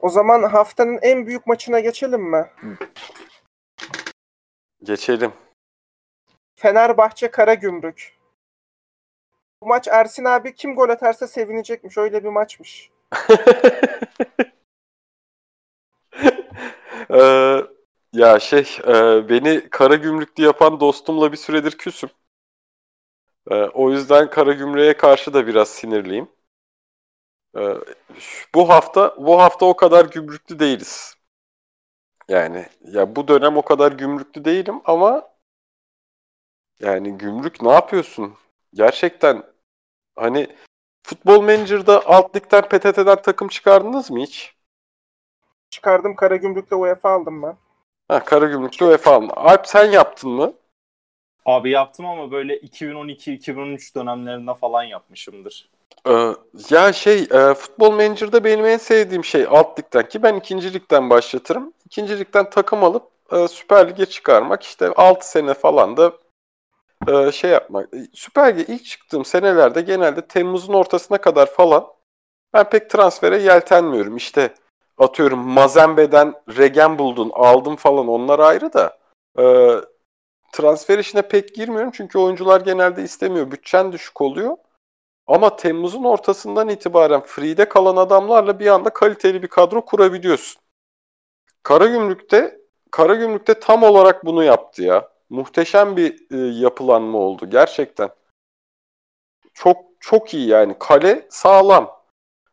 [0.00, 2.50] O zaman haftanın en büyük maçına geçelim mi?
[4.82, 5.32] Geçelim.
[6.54, 8.17] Fenerbahçe Karagümrük.
[9.62, 11.98] Bu maç Ersin abi kim gol atarsa sevinecekmiş.
[11.98, 12.90] Öyle bir maçmış.
[17.10, 17.62] Ee,
[18.12, 22.10] ya şey e, beni kara gümrüklü yapan dostumla bir süredir küsüm.
[23.50, 26.28] Ee, o yüzden kara gümrüğe karşı da biraz sinirliyim.
[28.18, 31.14] Ş- bu hafta bu hafta o kadar gümrüklü değiliz.
[32.28, 35.28] Yani ya bu dönem o kadar gümrüklü değilim ama
[36.80, 38.34] yani gümrük ne yapıyorsun?
[38.74, 39.42] Gerçekten
[40.16, 40.46] hani
[41.02, 44.54] Futbol Manager'da alt ligden PTT'den takım çıkardınız mı hiç?
[45.70, 47.56] Çıkardım Karagümrük'le UEFA aldım ben.
[48.08, 49.28] Ha, Karagümrük'te UEFA alın.
[49.28, 50.52] Alp sen yaptın mı?
[51.44, 55.70] Abi yaptım ama böyle 2012-2013 dönemlerinde falan yapmışımdır.
[56.08, 56.34] Ee,
[56.70, 61.10] ya şey e, Futbol Manager'da benim en sevdiğim şey alt ligden ki ben ikinci ligden
[61.10, 61.72] başlatırım.
[61.86, 63.02] İkinci ligden takım alıp
[63.32, 64.62] e, Süper Lig'e çıkarmak.
[64.62, 66.12] İşte 6 sene falan da
[67.06, 67.88] e, şey yapmak.
[68.12, 71.86] Süper Lig'e ilk çıktığım senelerde genelde Temmuz'un ortasına kadar falan
[72.54, 74.16] ben pek transfere yeltenmiyorum.
[74.16, 74.54] İşte
[74.98, 78.98] atıyorum Mazembe'den Regen buldun, aldım falan onlar ayrı da
[79.38, 79.44] e,
[80.52, 83.50] transfer işine pek girmiyorum çünkü oyuncular genelde istemiyor.
[83.50, 84.56] Bütçen düşük oluyor.
[85.26, 90.62] Ama Temmuz'un ortasından itibaren free'de kalan adamlarla bir anda kaliteli bir kadro kurabiliyorsun.
[91.62, 95.08] Karagümrük'te Karagümrük'te tam olarak bunu yaptı ya.
[95.30, 98.10] Muhteşem bir e, yapılanma oldu gerçekten.
[99.54, 100.78] Çok çok iyi yani.
[100.78, 102.02] Kale sağlam.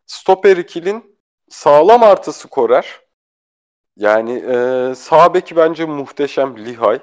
[0.05, 3.01] Stoper ikilin sağlam artı skorer.
[3.97, 6.99] Yani e, sağ beki bence muhteşem Lihay.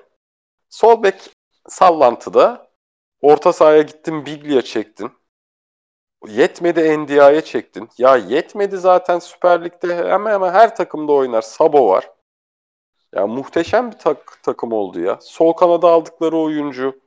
[0.69, 1.31] Sol bek
[1.69, 2.73] sallantıda.
[3.21, 5.13] Orta sahaya gittin Biglia çektin.
[6.29, 7.89] Yetmedi NDI'ye çektin.
[7.99, 11.43] Ya yetmedi zaten Süper Lig'de hemen hemen her takımda oynar.
[11.43, 12.11] Sabo var.
[13.15, 15.19] Ya muhteşem bir tak takım oldu ya.
[15.21, 17.01] Sol kanada aldıkları oyuncu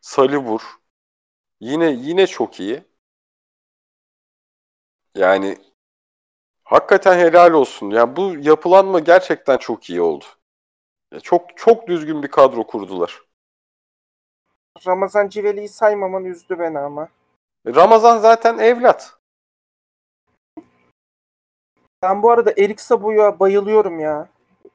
[0.00, 0.62] Salibur.
[1.60, 2.84] Yine yine çok iyi.
[5.14, 5.58] Yani
[6.64, 7.90] hakikaten helal olsun.
[7.90, 10.24] Yani bu yapılanma gerçekten çok iyi oldu.
[11.12, 13.22] Ya çok çok düzgün bir kadro kurdular.
[14.86, 17.08] Ramazan Civeli'yi saymaman üzdü beni ama.
[17.66, 19.18] Ramazan zaten evlat.
[22.02, 24.28] Ben bu arada Erik Sabu'ya bayılıyorum ya.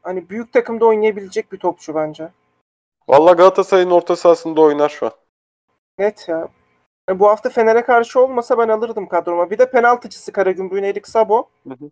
[0.08, 2.30] Hani büyük takımda oynayabilecek bir topçu bence.
[3.08, 5.12] Vallahi Galatasaray'ın orta sahasında oynar şu an.
[6.00, 6.48] Net ya.
[7.10, 9.50] Yani bu hafta Fener'e karşı olmasa ben alırdım kadroma.
[9.50, 11.50] Bir de penaltıcısı Karagümrük'ün Erik Sabo.
[11.68, 11.90] Hı hı.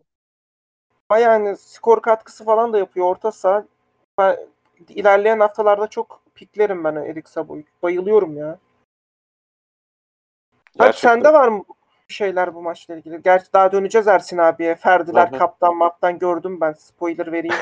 [1.10, 3.66] Baya hani skor katkısı falan da yapıyor orta saha.
[4.18, 4.38] Ben
[4.90, 7.64] ilerleyen haftalarda çok piklerim ben Erik Sabo'yu.
[7.84, 8.60] Bayılıyorum ya.
[10.80, 11.10] Bak Gerçekten.
[11.10, 11.64] sende var mı
[12.14, 13.22] şeyler bu maçla ilgili?
[13.24, 14.76] Gerçi daha döneceğiz Ersin abiye.
[14.76, 15.38] Ferdiler, hı.
[15.38, 16.74] kaptan, maptan gördüm ben.
[16.74, 17.56] Spoiler vereyim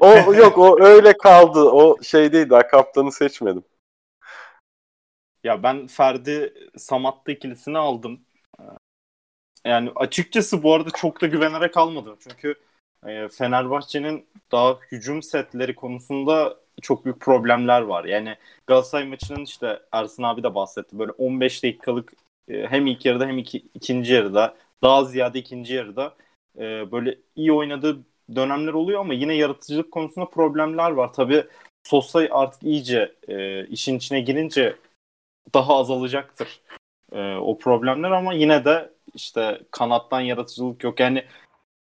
[0.00, 1.60] o yok o öyle kaldı.
[1.60, 3.64] O şey değil daha kaptanı seçmedim.
[5.44, 8.20] Ya ben Ferdi Samat'ta ikilisini aldım.
[9.64, 12.18] Yani açıkçası bu arada çok da güvenerek almadım.
[12.28, 12.54] Çünkü
[13.06, 18.04] e, Fenerbahçe'nin daha hücum setleri konusunda çok büyük problemler var.
[18.04, 20.98] Yani Galatasaray maçının işte Ersin abi de bahsetti.
[20.98, 22.12] Böyle 15 dakikalık
[22.48, 26.16] hem ilk yarıda hem iki, ikinci yarıda daha ziyade ikinci yarıda
[26.58, 27.98] e, böyle iyi oynadığı
[28.34, 31.12] dönemler oluyor ama yine yaratıcılık konusunda problemler var.
[31.12, 31.44] Tabii
[31.84, 34.76] Sosa artık iyice e, işin içine girince
[35.54, 36.60] daha azalacaktır
[37.12, 41.00] e, o problemler ama yine de işte kanattan yaratıcılık yok.
[41.00, 41.24] Yani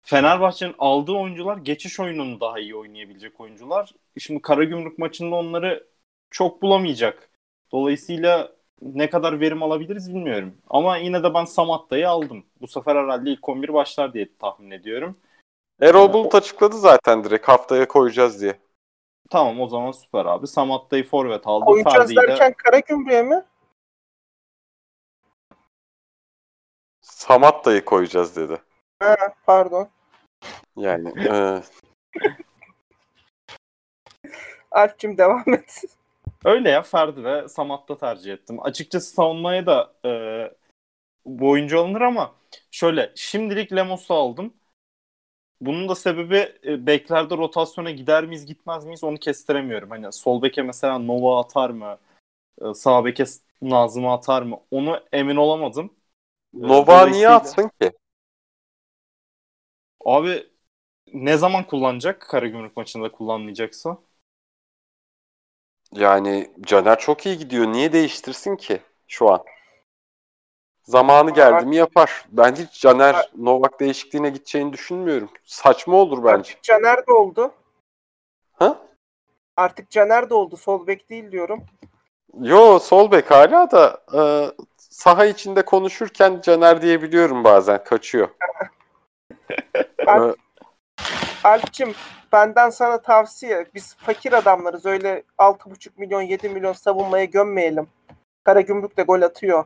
[0.02, 3.94] Fenerbahçe'nin aldığı oyuncular geçiş oyununu daha iyi oynayabilecek oyuncular.
[4.18, 5.86] Şimdi Karagümrük maçında onları
[6.30, 7.30] çok bulamayacak.
[7.72, 10.54] Dolayısıyla ne kadar verim alabiliriz bilmiyorum.
[10.70, 12.44] Ama yine de ben Samatta'yı aldım.
[12.60, 15.16] Bu sefer herhalde ilk 11 başlar diye tahmin ediyorum.
[15.80, 18.58] Erol Bulut açıkladı zaten direkt haftaya koyacağız diye.
[19.30, 20.46] Tamam o zaman süper abi.
[20.46, 21.66] Samatta'yı forvet aldım.
[21.66, 23.44] Koyacağız Ferdi'yi de- derken Karagümrük'e mi?
[27.00, 28.62] Samatta'yı koyacağız dedi.
[29.02, 29.88] Ha, pardon.
[30.76, 31.62] Yani e,
[34.70, 35.84] Alp'cim devam et.
[36.44, 38.62] Öyle ya Ferdi ve Samat'ta tercih ettim.
[38.62, 40.10] Açıkçası savunmaya da e,
[41.24, 42.34] bu oyuncu alınır ama
[42.70, 44.54] şöyle şimdilik Lemos'u aldım.
[45.60, 49.90] Bunun da sebebi e, beklerde rotasyona gider miyiz gitmez miyiz onu kestiremiyorum.
[49.90, 51.98] Hani sol beke mesela Nova atar mı?
[52.62, 53.24] E, sağ beke
[53.62, 54.60] Nazım'ı atar mı?
[54.70, 55.90] Onu emin olamadım.
[56.54, 57.92] E, Nova dolayısıyla- niye atsın ki?
[60.04, 60.46] Abi
[61.12, 63.98] ne zaman kullanacak Karagümrük maçında kullanmayacaksa?
[65.94, 67.66] Yani Caner çok iyi gidiyor.
[67.66, 69.44] Niye değiştirsin ki şu an?
[70.82, 72.26] Zamanı geldi mi yapar.
[72.28, 75.30] Ben hiç Caner Novak değişikliğine gideceğini düşünmüyorum.
[75.44, 76.34] Saçma olur bence.
[76.36, 77.52] Artık Caner de oldu.
[78.52, 78.78] Ha?
[79.56, 80.56] Artık Caner de oldu.
[80.56, 81.64] Sol bek değil diyorum.
[82.40, 84.20] Yo sol bek hala da e,
[84.76, 87.84] saha içinde konuşurken Caner diyebiliyorum bazen.
[87.84, 88.28] Kaçıyor.
[90.06, 90.38] Alp,
[91.44, 91.94] Alp'cim
[92.32, 93.66] benden sana tavsiye.
[93.74, 94.86] Biz fakir adamlarız.
[94.86, 97.88] Öyle 6,5 milyon 7 milyon savunmaya gömmeyelim.
[98.44, 99.64] Karagümrük de gol atıyor.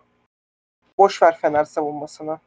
[0.98, 2.38] Boş ver Fener savunmasını.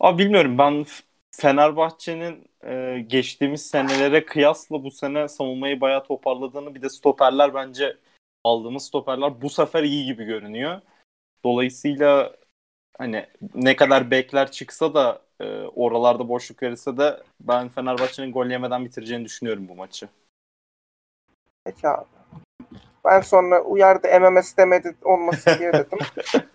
[0.00, 0.86] Abi bilmiyorum ben
[1.30, 7.96] Fenerbahçe'nin e, geçtiğimiz senelere kıyasla bu sene savunmayı bayağı toparladığını bir de stoperler bence
[8.44, 10.80] aldığımız stoperler bu sefer iyi gibi görünüyor.
[11.44, 12.36] Dolayısıyla
[12.98, 18.84] hani ne kadar bekler çıksa da e, oralarda boşluk verirse de ben Fenerbahçe'nin gol yemeden
[18.84, 20.08] bitireceğini düşünüyorum bu maçı.
[21.64, 22.06] Peki abi.
[23.04, 25.98] Ben sonra uyardı MMS demedi olmasın diye dedim.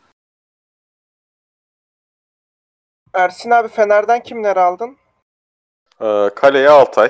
[3.13, 4.97] Ersin abi Fener'den kimleri aldın?
[6.01, 7.09] E, kaleye Altay.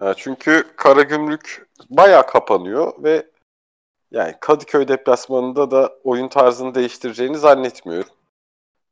[0.00, 3.26] Ya çünkü Karagümrük bayağı kapanıyor ve
[4.10, 8.17] yani Kadıköy deplasmanında da oyun tarzını değiştireceğini zannetmiyorum.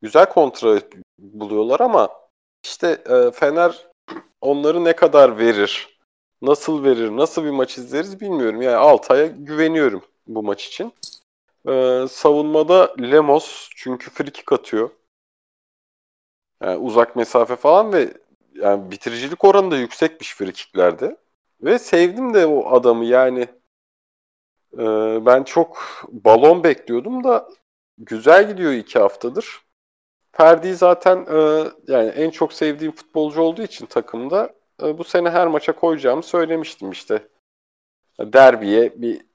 [0.01, 0.81] Güzel kontra
[1.19, 2.09] buluyorlar ama
[2.63, 3.87] işte e, Fener
[4.41, 5.99] onları ne kadar verir,
[6.41, 8.61] nasıl verir, nasıl bir maç izleriz bilmiyorum.
[8.61, 10.93] Yani Altay'a güveniyorum bu maç için.
[11.67, 14.89] E, savunmada Lemos çünkü free kick atıyor.
[16.63, 18.13] Yani uzak mesafe falan ve
[18.53, 21.17] yani bitiricilik oranı da yüksekmiş free kicklerde.
[21.61, 23.47] Ve sevdim de o adamı yani.
[24.73, 24.85] e,
[25.25, 27.49] ben çok balon bekliyordum da
[27.97, 29.66] güzel gidiyor iki haftadır.
[30.37, 35.47] Ferdi zaten e, yani en çok sevdiğim futbolcu olduğu için takımda e, bu sene her
[35.47, 37.27] maça koyacağımı söylemiştim işte.
[38.19, 39.25] Derbiye bir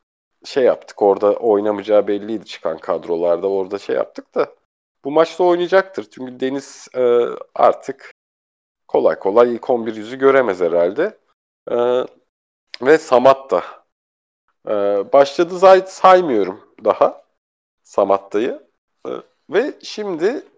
[0.45, 1.03] şey yaptık.
[1.03, 3.49] Orada oynamayacağı belliydi çıkan kadrolarda.
[3.49, 4.55] Orada şey yaptık da
[5.05, 6.11] bu maçta oynayacaktır.
[6.11, 8.15] Çünkü Deniz e, artık
[8.89, 11.19] kolay kolay ilk 11 yüzü göremez herhalde.
[11.71, 11.77] E,
[12.83, 13.63] ve Samat da.
[14.69, 14.73] E,
[15.13, 17.23] başladı say- saymıyorum daha
[17.83, 18.69] Samatta'yı.
[19.07, 19.11] E,
[19.51, 20.52] ve şimdi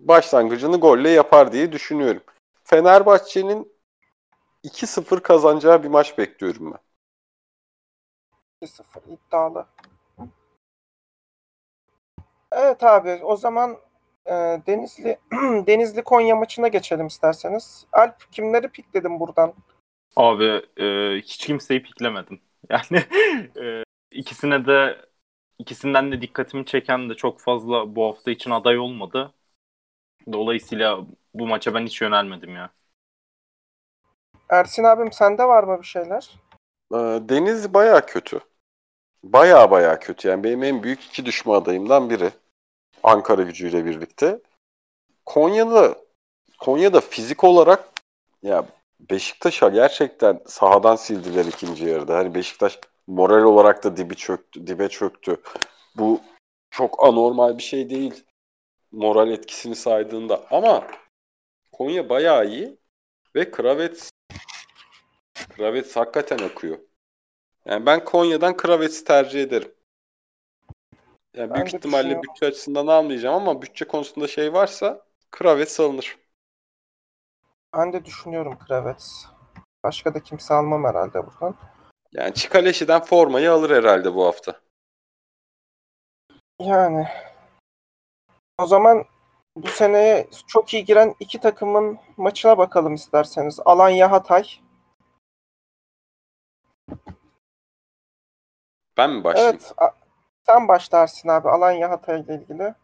[0.00, 2.22] başlangıcını golle yapar diye düşünüyorum.
[2.64, 3.72] Fenerbahçe'nin
[4.64, 6.78] 2-0 kazanacağı bir maç bekliyorum ben.
[8.66, 9.66] 2-0 iddialı.
[12.52, 13.76] Evet abi o zaman
[14.26, 14.32] e,
[14.66, 15.18] Denizli
[15.66, 17.86] Denizli Konya maçına geçelim isterseniz.
[17.92, 19.54] Alp kimleri pikledin buradan?
[20.16, 22.40] Abi e, hiç kimseyi piklemedim.
[22.70, 23.02] Yani
[23.62, 24.96] e, ikisine de
[25.58, 29.34] ikisinden de dikkatimi çeken de çok fazla bu hafta için aday olmadı.
[30.32, 32.70] Dolayısıyla bu maça ben hiç yönelmedim ya.
[34.50, 36.30] Ersin abim sende var mı bir şeyler?
[36.92, 36.96] Ee,
[37.28, 38.40] Deniz baya kötü.
[39.22, 40.28] Baya baya kötü.
[40.28, 42.30] Yani benim en büyük iki düşme adayımdan biri.
[43.02, 44.40] Ankara gücüyle birlikte.
[45.26, 45.94] Konya'da
[46.58, 47.88] Konya'da fizik olarak
[48.42, 48.66] ya
[49.00, 52.16] Beşiktaş'a gerçekten sahadan sildiler ikinci yarıda.
[52.16, 55.36] Hani Beşiktaş moral olarak da dibi çöktü, dibe çöktü.
[55.96, 56.20] Bu
[56.70, 58.24] çok anormal bir şey değil.
[58.92, 60.86] Moral etkisini saydığında ama
[61.72, 62.78] Konya bayağı iyi
[63.34, 64.10] ve Kravets
[65.34, 66.78] Kravets hakikaten akıyor.
[67.64, 69.74] Yani ben Konya'dan Kravets'i tercih ederim.
[71.34, 76.18] Yani Ben büyük ihtimalle bütçe açısından almayacağım ama bütçe konusunda şey varsa Kravets alınır.
[77.76, 79.24] Ben de düşünüyorum Kravets.
[79.84, 81.56] Başka da kimse almam herhalde buradan.
[82.12, 84.60] Yani Çikaleşi'den formayı alır herhalde bu hafta.
[86.60, 87.08] Yani
[88.58, 89.04] o zaman
[89.56, 93.60] bu seneye çok iyi giren iki takımın maçına bakalım isterseniz.
[93.64, 94.44] Alanya Hatay.
[98.96, 99.58] Ben mi başlayayım?
[99.60, 99.92] Evet.
[100.46, 102.74] Sen başlarsın abi Alanya Hatay ile ilgili.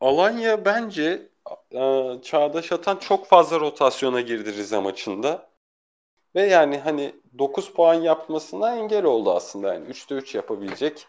[0.00, 1.28] Alanya bence
[1.72, 5.48] e, Çağdaş Atan çok fazla rotasyona girdi Rize maçında.
[6.34, 9.74] Ve yani hani 9 puan yapmasına engel oldu aslında.
[9.74, 11.08] Yani 3'te 3 yapabilecek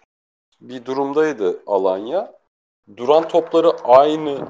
[0.61, 2.33] bir durumdaydı Alanya.
[2.97, 4.47] Duran topları aynı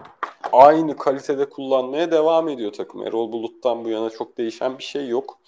[0.51, 3.07] aynı kalitede kullanmaya devam ediyor takım.
[3.07, 5.39] Erol Bulut'tan bu yana çok değişen bir şey yok.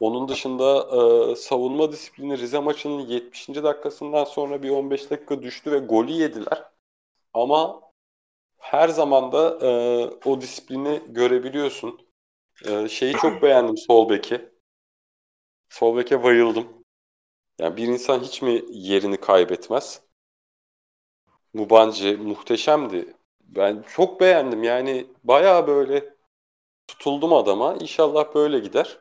[0.00, 3.48] Onun dışında e, savunma disiplini Rize maçının 70.
[3.48, 6.64] dakikasından sonra bir 15 dakika düştü ve golü yediler.
[7.34, 7.80] Ama
[8.58, 9.70] her zaman da e,
[10.24, 12.00] o disiplini görebiliyorsun.
[12.66, 14.50] E, şeyi çok beğendim sol beki.
[15.68, 16.68] Sol beke bayıldım.
[17.58, 20.09] Yani bir insan hiç mi yerini kaybetmez?
[21.54, 23.14] Mubancı muhteşemdi.
[23.40, 24.62] Ben çok beğendim.
[24.62, 26.14] Yani bayağı böyle
[26.88, 27.74] tutuldum adama.
[27.80, 29.00] İnşallah böyle gider.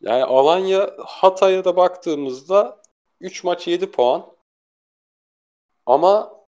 [0.00, 2.82] Yani Alanya Hatay'a da baktığımızda
[3.20, 4.26] 3 maç 7 puan.
[5.86, 6.44] Ama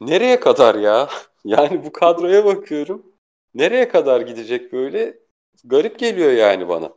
[0.00, 1.08] nereye kadar ya?
[1.44, 3.16] Yani bu kadroya bakıyorum.
[3.54, 5.18] Nereye kadar gidecek böyle?
[5.64, 6.92] Garip geliyor yani bana.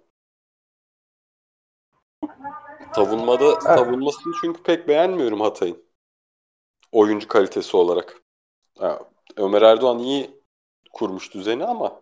[2.96, 5.85] Savunmada savunmasını çünkü pek beğenmiyorum Hatay'ın.
[6.92, 8.22] Oyuncu kalitesi olarak.
[8.80, 9.00] Ha,
[9.38, 10.42] Ömer Erdoğan iyi
[10.94, 12.02] kurmuş düzeni ama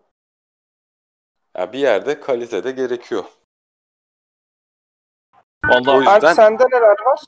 [1.56, 3.24] ya bir yerde kalite de gerekiyor.
[5.64, 7.20] Vallahi O yüzden- Alp sende neler var?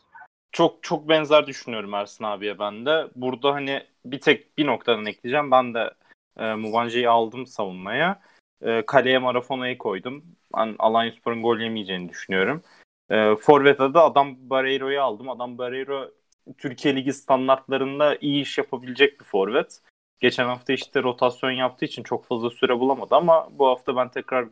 [0.52, 3.08] çok çok benzer düşünüyorum Ersin abiye ben de.
[3.16, 5.50] Burada hani bir tek bir noktadan ekleyeceğim.
[5.50, 5.94] Ben de
[6.38, 8.22] e, Mubancı'yı aldım savunmaya.
[8.62, 10.24] E, kaleye Marafona'yı koydum.
[10.56, 12.62] Ben Alanyaspor'un gol yemeyeceğini düşünüyorum.
[13.10, 15.28] E, Forvet'e de Adam Barreiro'yu aldım.
[15.30, 16.10] Adam Barreiro
[16.58, 19.80] Türkiye Ligi standartlarında iyi iş yapabilecek bir forvet.
[20.20, 24.48] Geçen hafta işte rotasyon yaptığı için çok fazla süre bulamadı ama bu hafta ben tekrar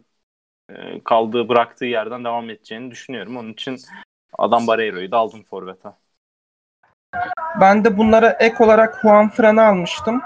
[0.70, 3.36] e, kaldığı bıraktığı yerden devam edeceğini düşünüyorum.
[3.36, 3.80] Onun için
[4.38, 5.88] Adam Barreiro'yu da aldım forvete.
[7.60, 10.22] Ben de bunlara ek olarak Juan Fran'ı almıştım.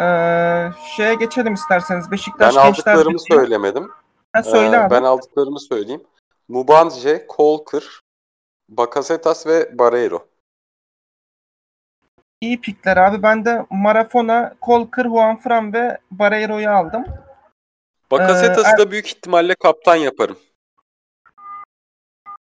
[0.00, 2.04] Ee, şeye geçelim isterseniz.
[2.04, 3.36] Ben Beşiktaş Gençler aldıklarımı Birliği.
[3.40, 3.90] söylemedim.
[4.32, 4.94] Ha, söyle Ee, abi.
[4.94, 6.02] ben aldıklarımı söyleyeyim.
[6.48, 8.00] Mubanje, Kolkır,
[8.68, 10.26] Bakasetas ve Barreiro.
[12.40, 13.22] İyi pikler abi.
[13.22, 17.04] Ben de Marafona, Kolkır, Juanfran ve Barreiro'yu aldım.
[18.10, 20.38] Bakasetas'ı Ee, da büyük ihtimalle kaptan yaparım.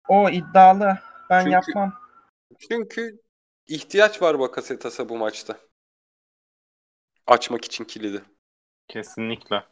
[0.08, 0.98] O iddialı.
[1.30, 1.94] Ben Çünkü- yapmam.
[2.70, 3.20] Çünkü
[3.68, 5.58] ihtiyaç var Bakasetas'a bu maçta.
[7.28, 8.22] Açmak için kilidi.
[8.88, 9.64] Kesinlikle.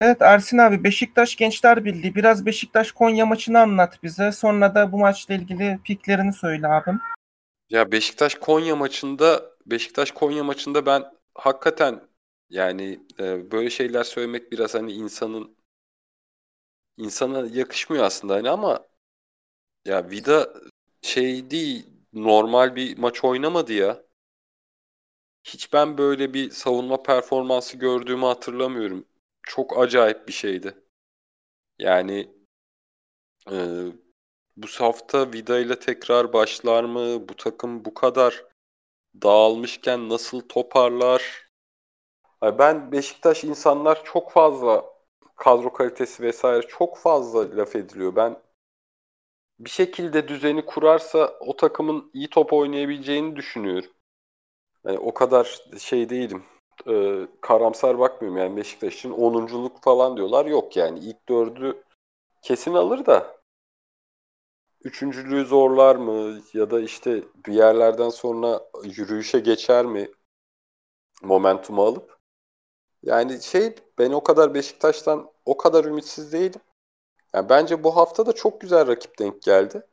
[0.00, 2.14] Evet Ersin abi Beşiktaş Gençler Birliği.
[2.14, 4.32] Biraz Beşiktaş Konya maçını anlat bize.
[4.32, 7.00] Sonra da bu maçla ilgili piklerini söyle abim.
[7.70, 11.04] Ya Beşiktaş Konya maçında Beşiktaş Konya maçında ben
[11.34, 12.08] hakikaten
[12.50, 15.56] yani e, böyle şeyler söylemek biraz hani insanın
[16.96, 18.86] insana yakışmıyor aslında hani ama
[19.84, 20.54] ya Vida
[21.02, 24.02] şey değil normal bir maç oynamadı ya.
[25.44, 29.04] Hiç ben böyle bir savunma performansı gördüğümü hatırlamıyorum.
[29.42, 30.74] Çok acayip bir şeydi.
[31.78, 32.28] Yani
[33.46, 33.92] e,
[34.62, 37.28] bu hafta Vida ile tekrar başlar mı?
[37.28, 38.44] Bu takım bu kadar
[39.22, 41.48] dağılmışken nasıl toparlar?
[42.42, 44.84] Ben Beşiktaş insanlar çok fazla
[45.36, 48.16] kadro kalitesi vesaire çok fazla laf ediliyor.
[48.16, 48.36] Ben
[49.58, 53.90] bir şekilde düzeni kurarsa o takımın iyi top oynayabileceğini düşünüyorum.
[54.86, 56.44] Yani o kadar şey değilim.
[56.88, 60.46] Ee, karamsar bakmıyorum yani Beşiktaş için 10'unculuk falan diyorlar.
[60.46, 61.84] Yok yani ilk dördü
[62.42, 63.37] kesin alır da
[64.84, 70.10] üçüncülüğü zorlar mı ya da işte bir yerlerden sonra yürüyüşe geçer mi
[71.22, 72.18] momentumu alıp
[73.02, 76.60] yani şey ben o kadar Beşiktaş'tan o kadar ümitsiz değilim.
[77.34, 79.86] Yani bence bu hafta da çok güzel rakip denk geldi.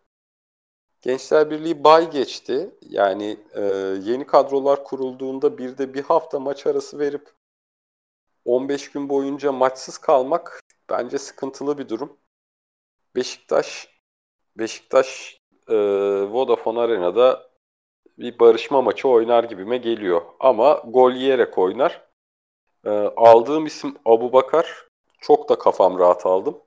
[1.02, 2.76] Gençler Birliği bay geçti.
[2.82, 3.62] Yani e,
[4.04, 7.34] yeni kadrolar kurulduğunda bir de bir hafta maç arası verip
[8.46, 12.18] 15 gün boyunca maçsız kalmak bence sıkıntılı bir durum.
[13.16, 13.95] Beşiktaş
[14.58, 15.40] Beşiktaş
[15.70, 15.76] e,
[16.32, 17.50] Vodafone Arena'da
[18.18, 20.22] bir barışma maçı oynar gibime geliyor.
[20.40, 22.02] Ama gol yiyerek oynar.
[22.86, 24.86] E, aldığım isim Abu Bakar.
[25.22, 26.62] Çok da kafam rahat aldım.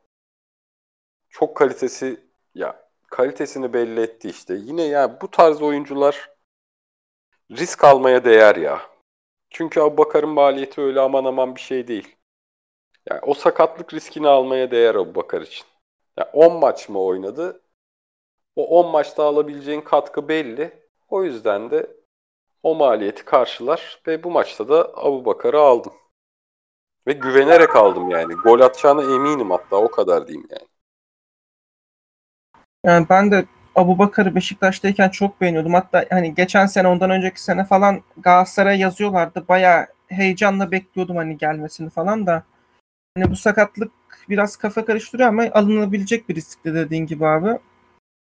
[1.30, 2.20] Çok kalitesi
[2.54, 4.54] ya kalitesini belli etti işte.
[4.54, 6.30] Yine ya bu tarz oyuncular
[7.50, 8.82] risk almaya değer ya.
[9.50, 12.16] Çünkü Abu Bakar'ın maliyeti öyle aman aman bir şey değil.
[13.10, 15.66] Yani o sakatlık riskini almaya değer Abu Bakar için.
[16.18, 17.60] Ya 10 maç mı oynadı?
[18.58, 20.72] O 10 maçta alabileceğin katkı belli.
[21.08, 21.96] O yüzden de
[22.62, 25.92] o maliyeti karşılar ve bu maçta da Abu Bakar'ı aldım.
[27.06, 28.34] Ve güvenerek aldım yani.
[28.34, 30.68] Gol atacağına eminim hatta o kadar diyeyim yani.
[32.84, 33.44] Yani ben de
[33.74, 35.74] Abubakar'ı Beşiktaş'tayken çok beğeniyordum.
[35.74, 39.48] Hatta hani geçen sene ondan önceki sene falan Galatasaray'a yazıyorlardı.
[39.48, 42.42] Bayağı heyecanla bekliyordum hani gelmesini falan da.
[43.16, 43.92] Hani bu sakatlık
[44.28, 47.58] biraz kafa karıştırıyor ama alınabilecek bir riskti dediğin gibi abi.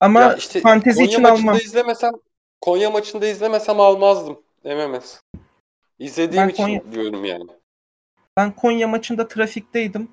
[0.01, 1.57] Ama Ya işte fantezi Konya için maçında almam.
[1.57, 2.13] izlemesem
[2.61, 4.43] Konya maçında izlemesem almazdım.
[4.65, 5.21] MMS.
[5.99, 7.51] İzlediğim Ben için Konya- diyorum yani.
[8.37, 10.11] Ben Konya maçında trafikteydim.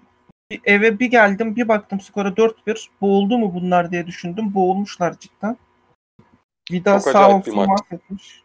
[0.52, 2.90] Bir eve bir geldim bir baktım skora 4-1.
[3.02, 4.54] Boğuldu mu bunlar diye düşündüm.
[4.54, 5.58] Boğulmuşlar cidden.
[6.72, 8.44] Vida Çok sağ olsun mahvetmiş.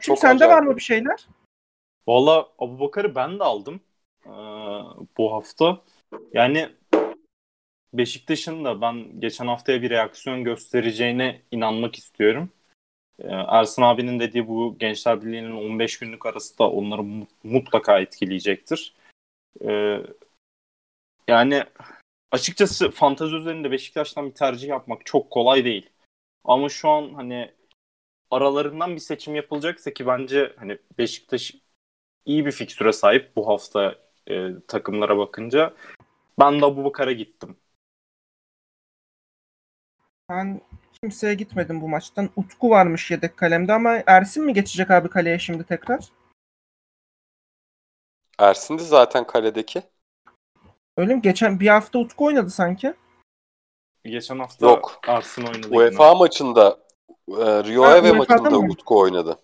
[0.00, 1.26] Çok sende var mı bir şeyler?
[2.08, 3.80] Valla Abubakar'ı ben de aldım
[4.26, 4.30] ee,
[5.18, 5.78] bu hafta.
[6.32, 6.68] Yani
[7.94, 12.50] Beşiktaş'ın da ben geçen haftaya bir reaksiyon göstereceğine inanmak istiyorum.
[13.20, 18.94] Ee, Ersin abinin dediği bu Gençler Birliği'nin 15 günlük arası da onları mu- mutlaka etkileyecektir.
[19.64, 20.02] Ee,
[21.28, 21.64] yani
[22.32, 25.90] açıkçası fantezi üzerinde Beşiktaş'tan bir tercih yapmak çok kolay değil.
[26.44, 27.50] Ama şu an hani
[28.30, 31.54] aralarından bir seçim yapılacaksa ki bence hani Beşiktaş
[32.26, 33.94] iyi bir fikstüre sahip bu hafta
[34.30, 35.74] e, takımlara bakınca.
[36.40, 37.56] Ben de Abubakar'a gittim.
[40.28, 40.60] Ben
[41.02, 42.30] kimseye gitmedim bu maçtan.
[42.36, 46.08] Utku varmış yedek kalemde ama Ersin mi geçecek abi kaleye şimdi tekrar?
[48.38, 49.82] Ersin'di zaten kaledeki.
[50.96, 51.22] Öyle mi?
[51.22, 52.94] Geçen bir hafta Utku oynadı sanki.
[54.04, 55.00] Geçen hafta Yok.
[55.06, 55.68] Ersin oynadı.
[55.70, 56.78] UEFA maçında
[57.28, 58.72] e, Rio Ha, Ave maçında mı?
[58.72, 59.38] Utku oynadı.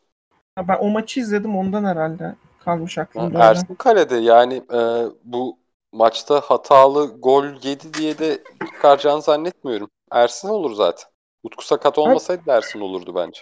[0.57, 3.39] Ha, Ben o maçı izledim ondan herhalde kalmış Ha, aklımda.
[3.39, 3.39] öyle.
[3.51, 4.79] Ersin kalede yani e,
[5.25, 5.59] bu
[5.93, 8.43] maçta hatalı gol yedi diye de
[8.75, 9.91] çıkaracağını zannetmiyorum.
[10.11, 11.11] Ersin olur zaten.
[11.43, 13.41] Utku sakat olmasaydı da Ersin olurdu bence.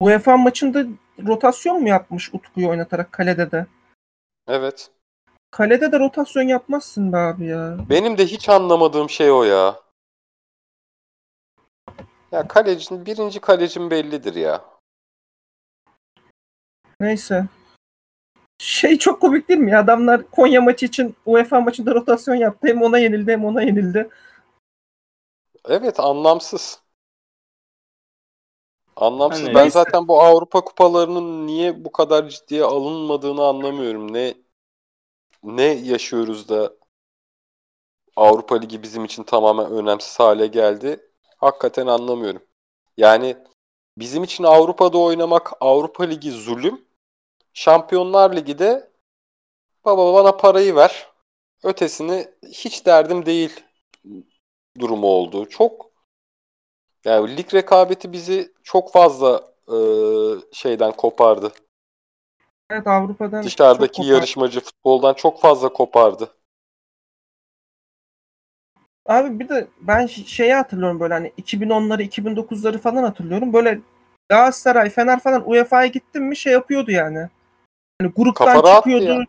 [0.00, 0.84] UEFA maçında
[1.26, 3.66] rotasyon mu yapmış Utku'yu oynatarak kalede de?
[4.48, 4.90] Evet.
[5.50, 7.76] Kalede de rotasyon yapmazsın be abi ya.
[7.90, 9.80] Benim de hiç anlamadığım şey o ya.
[12.32, 14.64] Ya kalecin, birinci kalecin bellidir ya.
[17.00, 17.46] Neyse.
[18.58, 19.80] Şey çok komik değil mi ya?
[19.80, 22.68] Adamlar Konya maçı için UEFA maçında rotasyon yaptı.
[22.68, 24.10] Hem ona yenildi hem ona yenildi.
[25.68, 26.82] Evet anlamsız.
[28.96, 29.42] Anlamsız.
[29.42, 29.70] Hani ben neyse.
[29.70, 34.12] zaten bu Avrupa kupalarının niye bu kadar ciddiye alınmadığını anlamıyorum.
[34.12, 34.34] Ne
[35.42, 36.72] ne yaşıyoruz da
[38.16, 41.10] Avrupa Ligi bizim için tamamen önemsiz hale geldi.
[41.36, 42.42] Hakikaten anlamıyorum.
[42.96, 43.36] Yani
[43.98, 46.84] bizim için Avrupa'da oynamak Avrupa Ligi zulüm.
[47.54, 48.90] Şampiyonlar Ligi de
[49.84, 51.08] baba bana parayı ver.
[51.62, 53.60] Ötesini hiç derdim değil
[54.80, 55.48] durumu oldu.
[55.48, 55.90] Çok
[57.04, 59.76] yani lig rekabeti bizi çok fazla e,
[60.52, 61.52] şeyden kopardı.
[62.70, 66.34] Evet Avrupa'dan Dışarıdaki yarışmacı futboldan çok fazla kopardı.
[69.06, 73.52] Abi bir de ben şeyi hatırlıyorum böyle hani 2010'ları 2009'ları falan hatırlıyorum.
[73.52, 73.80] Böyle
[74.28, 77.28] Galatasaray, Fener falan UEFA'ya gittim mi şey yapıyordu yani.
[78.00, 79.04] Hani gruptan Kafa çıkıyordu.
[79.04, 79.24] ya.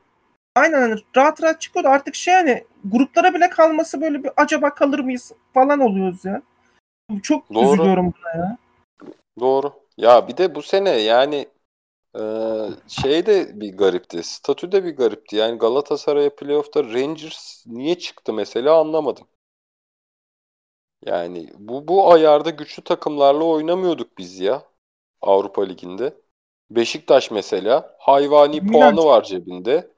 [0.56, 1.90] Aynen hani rahat rahat çıkıyordu.
[1.90, 6.42] Artık şey hani gruplara bile kalması böyle bir acaba kalır mıyız falan oluyoruz ya.
[7.24, 7.74] Çok Doğru.
[7.74, 8.58] üzülüyorum buna ya.
[9.40, 9.74] Doğru.
[9.98, 11.48] Ya bir de bu sene yani
[12.16, 12.22] e,
[12.88, 14.24] şey de bir garipti.
[14.24, 15.36] Statü de bir garipti.
[15.36, 19.28] Yani Galatasaray'a playoff'ta Rangers niye çıktı mesela anlamadım.
[21.06, 24.64] Yani bu bu ayarda güçlü takımlarla oynamıyorduk biz ya
[25.22, 26.14] Avrupa Ligi'nde.
[26.72, 29.93] Beşiktaş mesela hayvani Milan puanı var cebinde.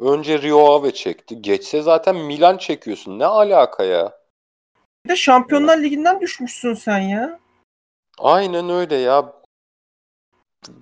[0.00, 1.42] Önce Rio Ave çekti.
[1.42, 3.18] Geçse zaten Milan çekiyorsun.
[3.18, 4.18] Ne alaka ya?
[5.04, 7.40] Bir de Şampiyonlar Ligi'nden düşmüşsün sen ya.
[8.18, 9.32] Aynen öyle ya.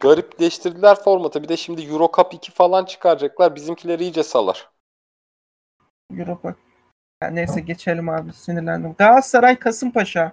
[0.01, 1.43] Garipleştirdiler formatı.
[1.43, 3.55] Bir de şimdi Euro Cup 2 falan çıkaracaklar.
[3.55, 4.71] Bizimkileri iyice salar.
[6.19, 6.55] Europa.
[7.23, 8.95] Ya neyse geçelim abi sinirlendim.
[8.99, 10.33] Galatasaray Kasımpaşa.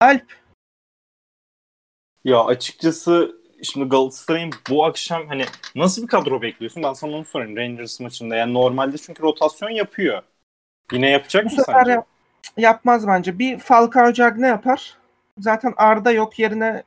[0.00, 0.32] Alp.
[2.24, 5.44] Ya açıkçası şimdi Galatasaray'ın bu akşam hani
[5.74, 6.82] nasıl bir kadro bekliyorsun?
[6.82, 8.36] Ben sana onu sorayım Rangers maçında.
[8.36, 10.22] Yani normalde çünkü rotasyon yapıyor.
[10.92, 11.90] Yine yapacak Bu mı sefer sence?
[11.92, 12.06] yap-
[12.56, 13.38] yapmaz bence.
[13.38, 14.98] Bir Falcao Cagne yapar.
[15.38, 16.82] Zaten Arda yok yerine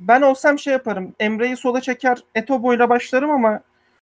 [0.00, 1.14] ben olsam şey yaparım.
[1.20, 3.60] Emre'yi sola çeker Etobo ile başlarım ama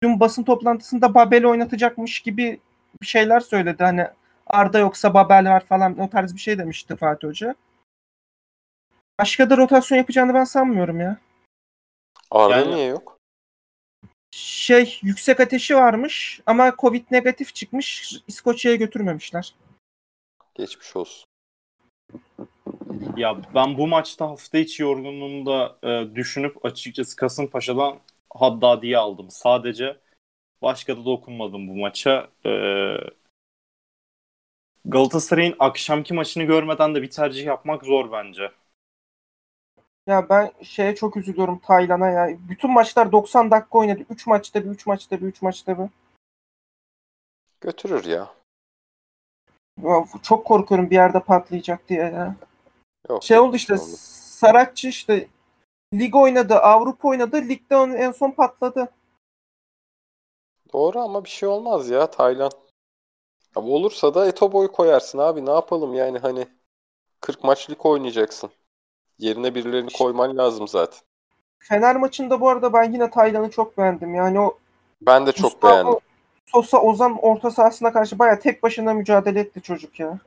[0.03, 2.59] dün basın toplantısında Babel'i oynatacakmış gibi
[3.01, 3.84] bir şeyler söyledi.
[3.84, 4.07] Hani
[4.47, 7.55] Arda yoksa Babel var falan o tarz bir şey demişti Fatih Hoca.
[9.19, 11.17] Başka da rotasyon yapacağını ben sanmıyorum ya.
[12.34, 13.17] Arda Yani- niye yok?
[14.31, 18.13] Şey yüksek ateşi varmış ama Covid negatif çıkmış.
[18.27, 19.55] İskoçya'ya götürmemişler.
[20.55, 21.25] Geçmiş olsun.
[23.17, 27.99] Ya ben bu maçta hafta içi yorgunluğunu da e, düşünüp açıkçası Kasımpaşa'dan
[28.34, 29.27] Haddadi'yi aldım.
[29.29, 29.97] Sadece
[30.61, 32.27] başka da dokunmadım bu maça.
[32.45, 32.51] E,
[34.86, 38.51] Galatasaray'ın akşamki maçını görmeden de bir tercih yapmak zor bence.
[40.08, 42.38] Ya ben şeye çok üzülüyorum Taylan'a ya.
[42.49, 44.06] Bütün maçlar 90 dakika oynadı.
[44.10, 45.89] 3 maçta bir, 3 maçta bir, 3 maçta bir.
[47.62, 48.34] Götürür ya.
[49.84, 52.36] Ya Çok korkuyorum bir yerde patlayacak diye ya.
[53.10, 53.24] Yok.
[53.24, 53.78] Şey oldu işte.
[53.78, 55.28] Saratçı işte
[55.93, 57.38] lig oynadı, Avrupa oynadı.
[57.38, 58.89] Ligde en son patladı.
[60.74, 62.51] Doğru ama bir şey olmaz ya Taylan.
[63.56, 65.45] Ya olursa da Etobo'yu koyarsın abi.
[65.45, 66.47] Ne yapalım yani hani
[67.22, 68.51] 40 maçlık oynayacaksın.
[69.20, 70.99] Yerine birilerini koyman lazım zaten.
[71.59, 74.16] Fener maçında bu arada ben yine Taylan'ı çok beğendim.
[74.16, 74.57] Yani o
[75.01, 75.99] Ben de çok Gustavo beğendim.
[76.45, 80.20] Sosa Ozan orta sahasına karşı bayağı tek başına mücadele etti çocuk ya.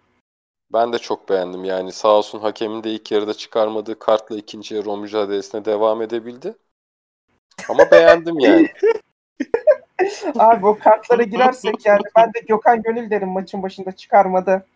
[0.73, 1.65] Ben de çok beğendim.
[1.65, 6.55] Yani sağ olsun hakemin de ilk yarıda çıkarmadığı kartla ikinci yarı o mücadelesine devam edebildi.
[7.69, 8.69] Ama beğendim yani.
[10.39, 14.67] Abi o kartlara girersek yani ben de Gökhan Gönül derim maçın başında çıkarmadı.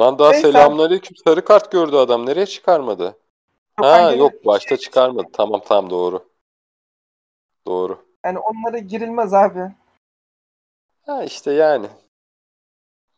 [0.00, 0.52] Lan daha Neyse.
[0.52, 2.26] selamünaleyküm sarı kart gördü adam.
[2.26, 3.18] Nereye çıkarmadı?
[3.76, 5.28] Ha yok başta çıkarmadı.
[5.32, 6.24] Tamam tamam doğru.
[7.66, 8.04] Doğru.
[8.24, 9.72] Yani onlara girilmez abi.
[11.06, 11.86] Ha işte yani.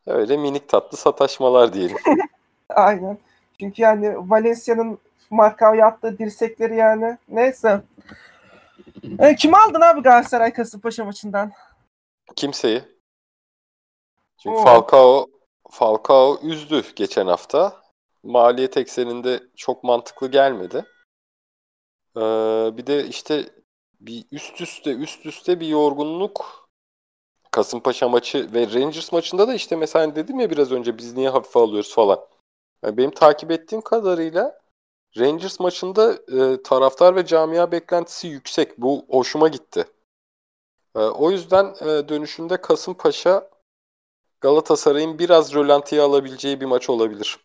[0.07, 1.97] Öyle minik tatlı sataşmalar diyelim.
[2.68, 3.18] Aynen.
[3.61, 4.99] Çünkü yani Valencia'nın
[5.30, 7.18] Markao'ya attığı dirsekleri yani.
[7.28, 7.83] Neyse.
[9.18, 11.53] E, kimi aldın abi Galatasaray Kasımpaşa maçından?
[12.37, 12.83] Kimseyi.
[14.39, 14.64] Çünkü Oo.
[14.64, 15.32] Falcao
[15.72, 17.82] Falcao üzdü geçen hafta.
[18.22, 20.84] Maliyet ekseninde çok mantıklı gelmedi.
[22.16, 22.20] Ee,
[22.76, 23.50] bir de işte
[24.00, 26.68] bir üst üste üst üste bir yorgunluk
[27.50, 31.28] Kasımpaşa maçı ve Rangers maçında da işte mesela hani dedim ya biraz önce biz niye
[31.28, 32.20] hafife alıyoruz falan.
[32.84, 34.60] Yani benim takip ettiğim kadarıyla
[35.18, 38.78] Rangers maçında e, taraftar ve camia beklentisi yüksek.
[38.78, 39.84] Bu hoşuma gitti.
[40.96, 43.51] E, o yüzden e, dönüşünde Kasımpaşa
[44.43, 47.38] Galatasaray'ın biraz rölantiye alabileceği bir maç olabilir.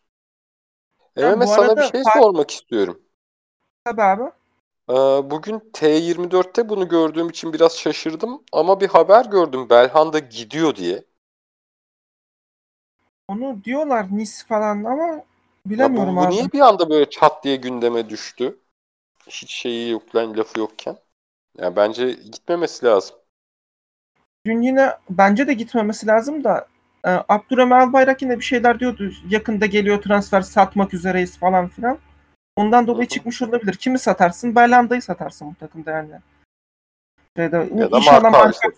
[1.17, 3.01] Ya Emre sana bir şey sormak istiyorum.
[3.83, 4.31] Tabii abi.
[4.89, 4.93] Ee,
[5.31, 11.03] bugün T24'te bunu gördüğüm için biraz şaşırdım ama bir haber gördüm Belhanda gidiyor diye.
[13.27, 15.23] Onu diyorlar Nis falan ama
[15.77, 16.29] Ya bu, bilemiyorum bu abi.
[16.29, 18.59] niye bir anda böyle çat diye gündeme düştü?
[19.29, 20.97] Hiç şeyi yok lan lafı yokken.
[21.59, 23.17] Ya bence gitmemesi lazım.
[24.45, 26.67] Dün yine bence de gitmemesi lazım da
[27.09, 29.11] Abdurrahman Albayrak yine bir şeyler diyordu.
[29.29, 31.97] Yakında geliyor transfer satmak üzereyiz falan filan.
[32.55, 33.73] Ondan dolayı çıkmış olabilir.
[33.73, 34.55] Kimi satarsın?
[34.55, 36.11] Belhanda'yı satarsın bu takımda yani.
[37.37, 38.69] Şeyde, Ya da inşallah, Marka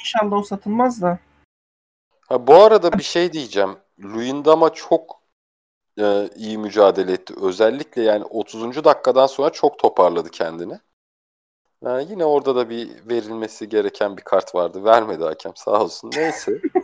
[0.00, 1.18] inşallah o satılmaz da.
[2.28, 3.76] Ha, bu arada bir şey diyeceğim.
[4.02, 5.22] Luyendama çok
[5.98, 7.34] e, iyi mücadele etti.
[7.42, 8.84] Özellikle yani 30.
[8.84, 10.78] dakikadan sonra çok toparladı kendini.
[11.84, 14.84] Ha, yine orada da bir verilmesi gereken bir kart vardı.
[14.84, 16.10] Vermedi hakem sağ olsun.
[16.16, 16.60] Neyse.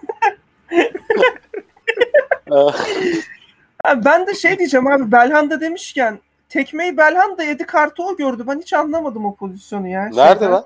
[3.85, 8.45] Ha, ben de şey diyeceğim abi Belhanda demişken tekmeyi Belhanda yedi kartı o gördü.
[8.47, 10.05] Ben hiç anlamadım o pozisyonu ya.
[10.05, 10.65] Nerede Şeyde, lan?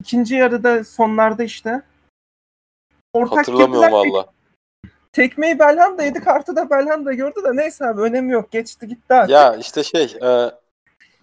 [0.00, 1.82] İkinci yarıda sonlarda işte.
[3.12, 4.26] Ortak Hatırlamıyorum girdiler, valla.
[5.12, 8.50] Tekmeyi Belhanda yedi kartı da Belhanda gördü de neyse abi önemi yok.
[8.50, 9.30] Geçti gitti artık.
[9.30, 10.28] Ya işte şey e,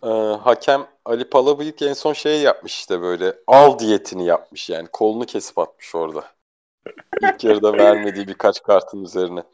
[0.04, 0.10] e,
[0.44, 5.58] hakem Ali Palabıyık en son şey yapmış işte böyle al diyetini yapmış yani kolunu kesip
[5.60, 6.24] atmış orada.
[7.22, 9.44] İlk yarıda vermediği birkaç kartın üzerine.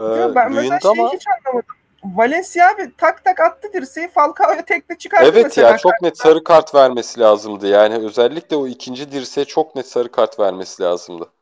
[0.00, 1.74] E, Diyor, ben mesela şeyi hiç anlamadım.
[2.04, 6.74] Valencia abi tak tak attı dirseği Falcao'ya tekte çıkarttı Evet ya çok net sarı kart
[6.74, 7.66] vermesi lazımdı.
[7.66, 11.32] Yani özellikle o ikinci dirseğe çok net sarı kart vermesi lazımdı.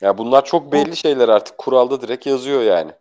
[0.00, 1.58] Ya bunlar çok belli şeyler artık.
[1.58, 2.92] Kuralda direkt yazıyor yani.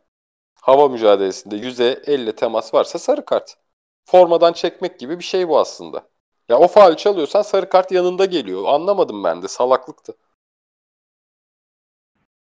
[0.61, 3.57] Hava mücadelesinde yüze elle temas varsa sarı kart.
[4.05, 6.03] Formadan çekmek gibi bir şey bu aslında.
[6.49, 8.63] Ya o faul çalıyorsan sarı kart yanında geliyor.
[8.65, 9.47] Anlamadım ben de.
[9.47, 10.13] Salaklıktı.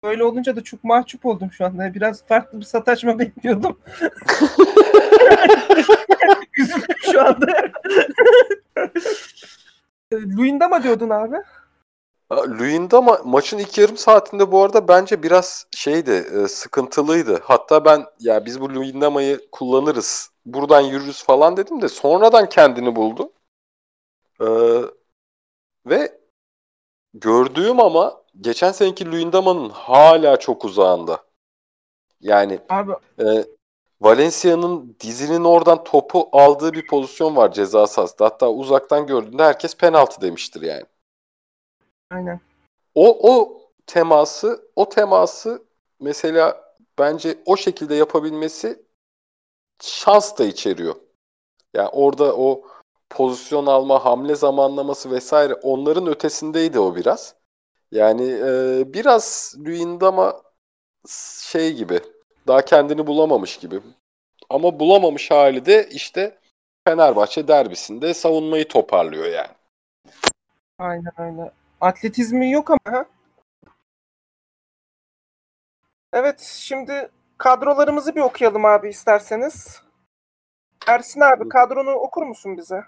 [0.06, 1.94] Böyle olunca da çok mahcup oldum şu anda.
[1.94, 3.80] Biraz farklı bir sataşma bekliyordum.
[6.58, 7.48] Üzüldüm şu anda.
[10.14, 11.36] Luyendama diyordun abi.
[12.30, 17.40] Ha, Luyendama maçın ilk yarım saatinde bu arada bence biraz şeydi, e, sıkıntılıydı.
[17.44, 23.32] Hatta ben ya biz bu Luyendama'yı kullanırız, buradan yürürüz falan dedim de sonradan kendini buldu.
[24.42, 24.46] Ee,
[25.86, 26.20] ve
[27.14, 31.24] gördüğüm ama geçen seneki Luyendama'nın hala çok uzağında.
[32.22, 33.46] Yani Abi e,
[34.02, 38.26] Valencia'nın dizinin oradan topu aldığı bir pozisyon var ceza sahasında.
[38.26, 40.86] Hatta uzaktan gördüğünde herkes penaltı demiştir yani.
[42.12, 42.42] aynen.
[42.96, 45.64] O o teması, o teması
[46.00, 48.86] mesela bence o şekilde yapabilmesi
[49.82, 50.96] şans da içeriyor.
[51.74, 52.62] Yani orada o
[53.10, 57.36] pozisyon alma, hamle zamanlaması vesaire onların ötesindeydi o biraz.
[57.96, 60.42] Yani e, biraz Luyendama
[61.42, 62.00] şey gibi
[62.48, 63.82] daha kendini bulamamış gibi.
[64.50, 66.40] Ama bulamamış hali de işte
[66.88, 69.54] Fenerbahçe derbisinde savunmayı toparlıyor yani.
[70.80, 71.52] Aynen öyle.
[71.82, 72.98] Atletizmi yok ama.
[72.98, 73.06] ha?
[76.14, 79.82] Evet şimdi kadrolarımızı bir okuyalım abi isterseniz.
[80.88, 82.84] Ersin abi kadronu okur musun bize?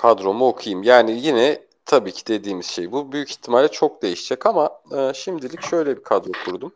[0.00, 0.82] kadromu okuyayım.
[0.82, 1.58] Yani yine
[1.90, 3.12] tabii ki dediğimiz şey bu.
[3.12, 6.74] Büyük ihtimalle çok değişecek ama e, şimdilik şöyle bir kadro kurdum.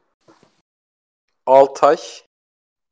[1.47, 1.97] Altay,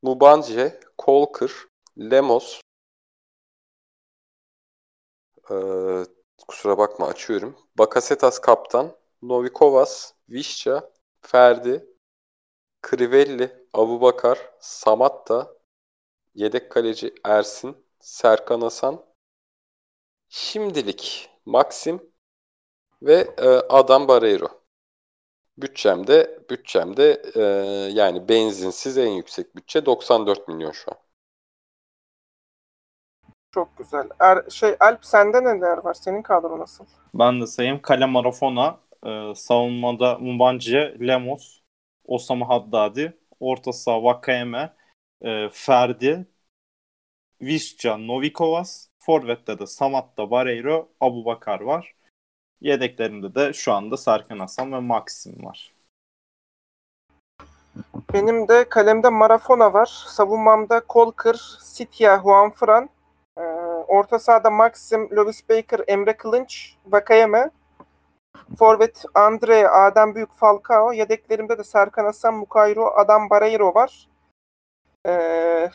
[0.02, 1.68] Mubanje, Kolkır,
[1.98, 2.60] Lemos,
[5.50, 5.54] e,
[6.48, 7.56] kusura bakma açıyorum.
[7.78, 11.86] Bakasetas kaptan, Novikovas, Vişça, Ferdi,
[12.90, 15.54] Crivelli, Abubakar, Samatta,
[16.34, 19.04] yedek kaleci Ersin, Serkan Hasan,
[20.28, 22.11] Şimdilik Maxim
[23.02, 24.48] ve e, Adam Barreiro.
[25.56, 27.42] Bütçemde bütçemde e,
[27.92, 30.98] yani benzinsiz en yüksek bütçe 94 milyon şu an.
[33.54, 34.08] Çok güzel.
[34.20, 35.94] Er, şey Alp sende neler var?
[35.94, 36.84] Senin kadro nasıl?
[37.14, 37.82] Ben de sayayım.
[37.82, 41.60] Kale Marafona, e, savunmada Mubanje, Lemos,
[42.04, 44.74] Osama Haddadi, orta saha Vakayeme,
[45.22, 46.26] e, Ferdi,
[47.40, 51.94] Visca, Novikovas, Forvet'te de Samatta, Barreiro, Abubakar var.
[52.62, 55.72] Yedeklerimde de şu anda Serkan Hasan ve Maxim var.
[58.12, 60.04] Benim de kalemde Marafona var.
[60.06, 62.88] Savunmamda Kolkır, Sitya, Juanfran.
[63.38, 63.42] Ee,
[63.88, 67.50] orta sahada Maxim, Lovis Baker, Emre Kılınç, Vakayeme.
[68.58, 70.92] Forvet Andre, Adem Büyük, Falcao.
[70.92, 74.08] Yedeklerimde de Serkan Hasan, Mukayro, Adam Barreiro var.
[75.06, 75.70] Ee,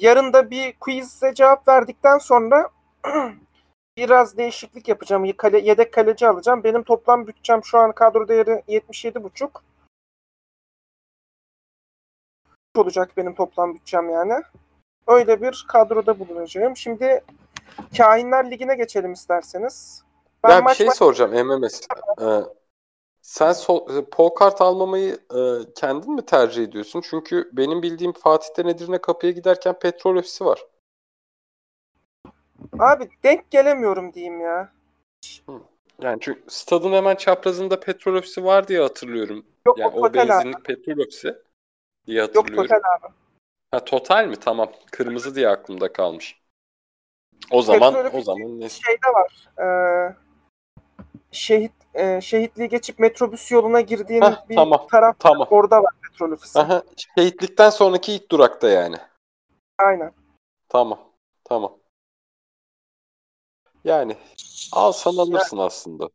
[0.00, 2.70] yarın da bir quiz'e cevap verdikten sonra
[4.00, 5.32] biraz değişiklik yapacağım.
[5.36, 6.64] Kale, yedek kaleci alacağım.
[6.64, 9.48] Benim toplam bütçem şu an kadro değeri 77,5
[12.76, 14.42] olacak benim toplam bütçem yani.
[15.06, 16.76] öyle bir kadroda bulunacağım.
[16.76, 17.24] Şimdi
[17.96, 20.04] Kahinler Ligi'ne geçelim isterseniz.
[20.44, 21.80] Ben ya bir maç şey maç- soracağım MMS.
[22.20, 22.40] Ee,
[23.22, 25.40] sen so pol kart almamayı e,
[25.74, 27.02] kendin mi tercih ediyorsun?
[27.10, 30.64] Çünkü benim bildiğim Fatih'ten Edirne kapıya giderken petrol ofisi var.
[32.78, 34.72] Abi denk gelemiyorum diyeyim ya.
[36.02, 39.46] Yani çünkü stadın hemen çaprazında petrol ofisi var diye hatırlıyorum.
[39.66, 40.28] Yok Yani o o total abi.
[40.28, 41.38] benzinlik petrol ofisi
[42.06, 42.68] diye Yok hatırlıyorum.
[42.68, 43.12] total abi.
[43.70, 44.36] Ha total mi?
[44.36, 44.72] Tamam.
[44.92, 46.40] Kırmızı diye aklımda kalmış.
[47.50, 48.68] O zaman Petrol o zaman ne?
[48.68, 49.48] Şeyde var.
[49.58, 50.14] Ee,
[51.32, 55.48] şehit e, şehitliği geçip metrobüs yoluna girdiğin Heh, bir tamam, taraf Tamam.
[55.50, 56.58] orada var petrol ofisi.
[56.58, 56.82] Aha,
[57.18, 58.96] şehitlikten sonraki ilk durakta yani.
[59.78, 60.12] Aynen.
[60.68, 60.98] Tamam.
[61.44, 61.79] Tamam.
[63.84, 64.16] Yani
[64.72, 66.08] alsan alırsın aslında.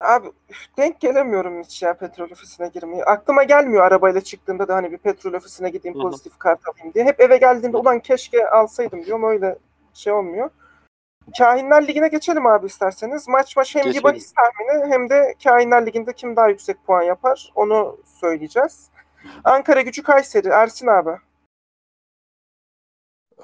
[0.00, 3.04] Abi üf, denk gelemiyorum hiç ya petrol ofisine girmeyi.
[3.04, 6.02] Aklıma gelmiyor arabayla çıktığımda da hani bir petrol ofisine gideyim Hı hı.
[6.02, 7.04] pozitif kart alayım diye.
[7.04, 9.58] Hep eve geldiğimde ulan keşke alsaydım diyorum öyle
[9.94, 10.50] şey olmuyor.
[11.38, 13.28] Kahinler Ligi'ne geçelim abi isterseniz.
[13.28, 14.04] Maç maç hem Geçelim.
[14.04, 18.90] bahis tahmini hem de Kahinler Ligi'nde kim daha yüksek puan yapar onu söyleyeceğiz.
[19.44, 20.48] Ankara gücü Kayseri.
[20.48, 21.10] Ersin abi.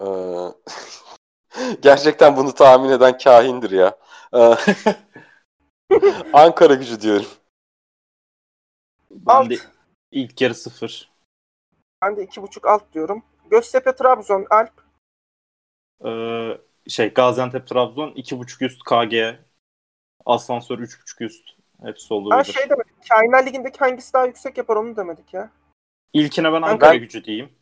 [0.01, 0.05] Ee,
[1.83, 3.99] gerçekten bunu tahmin eden kahindir ya.
[4.35, 4.55] Ee,
[6.33, 7.27] Ankara gücü diyorum.
[9.11, 9.51] Ben Alt.
[9.51, 9.55] de
[10.11, 11.13] ilk yarı sıfır.
[12.03, 13.23] Ben de 2.5 alt diyorum.
[13.51, 14.83] Göztepe Trabzon Alp.
[16.05, 16.59] Ee,
[16.89, 19.39] şey Gaziantep Trabzon 2.5 üst KG
[20.27, 21.49] Asansör 3.5 üst
[21.83, 22.33] hepsi olur.
[22.33, 23.09] Ha şey demedik.
[23.09, 25.51] Kahinler Ligi'ndeki hangisi daha yüksek yapar onu demedik ya.
[26.13, 27.53] İlkine ben Ankara Ben- gücü diyeyim.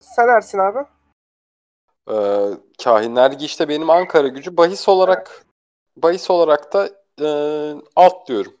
[0.00, 0.78] Sen Ersin abi.
[2.10, 2.48] Ee,
[2.84, 5.46] Kahinler Ligi işte benim Ankara gücü bahis olarak
[5.96, 6.88] bahis olarak da
[7.20, 7.28] e,
[7.96, 8.56] alt diyorum.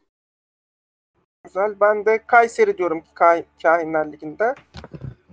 [1.44, 1.80] Güzel.
[1.80, 4.54] Ben de Kayseri diyorum ki Kah- Kahinler Ligi'nde.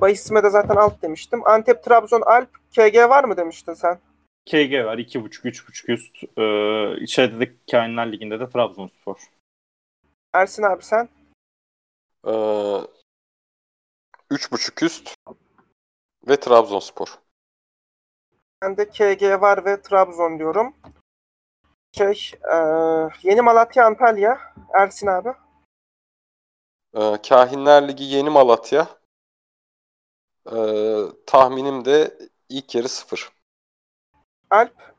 [0.02, 1.48] Bahisime de zaten alt demiştim.
[1.48, 4.00] Antep, Trabzon, Alp, KG var mı demiştin sen?
[4.46, 6.24] KG var 2.5 3.5 üst.
[6.24, 9.18] Ee, şeyde de Kainler Ligi'nde de Trabzonspor.
[10.34, 11.10] Ersin abi sen?
[12.28, 12.78] Ee,
[14.32, 15.16] üç buçuk üst
[16.28, 17.08] ve Trabzonspor.
[18.62, 20.76] Ben de KG var ve Trabzon diyorum.
[21.92, 22.56] Şey, e,
[23.24, 24.40] Yeni Malatya, Antalya.
[24.74, 25.30] Ersin abi.
[26.94, 28.88] Ee, Kahinler Ligi Yeni Malatya.
[30.52, 32.18] Ee, tahminim de
[32.50, 33.30] ilk yarı sıfır.
[34.50, 34.96] Alp.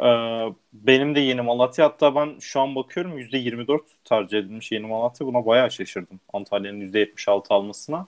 [0.00, 5.26] Ee, benim de Yeni Malatya hatta ben şu an bakıyorum %24 tercih edilmiş Yeni Malatya.
[5.26, 6.20] Buna bayağı şaşırdım.
[6.32, 8.06] Antalya'nın %76 almasına.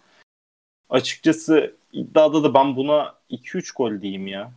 [0.89, 4.53] Açıkçası iddiada da ben buna 2-3 gol diyeyim ya.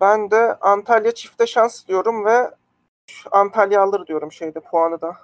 [0.00, 2.54] Ben de Antalya çifte şans diyorum ve
[3.30, 5.16] Antalya alır diyorum şeyde puanı da.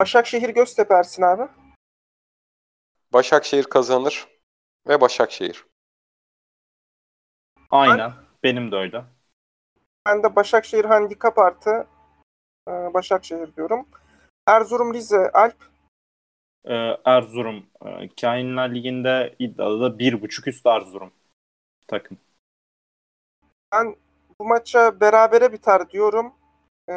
[0.00, 1.48] Başakşehir Göztepe Ersin abi.
[3.12, 4.28] Başakşehir kazanır
[4.88, 5.66] ve Başakşehir.
[7.70, 8.12] Aynen.
[8.42, 9.04] Benim de öyle.
[10.06, 11.86] Ben de Başakşehir handikap artı
[12.68, 13.88] e, Başakşehir diyorum.
[14.46, 15.69] Erzurum Rize Alp.
[16.64, 17.66] Ee, Erzurum.
[17.84, 21.12] E, Kainler Ligi'nde iddiada da 1.5 üst Erzurum
[21.88, 22.18] takım.
[24.40, 26.32] Bu maça berabere biter diyorum.
[26.88, 26.94] E,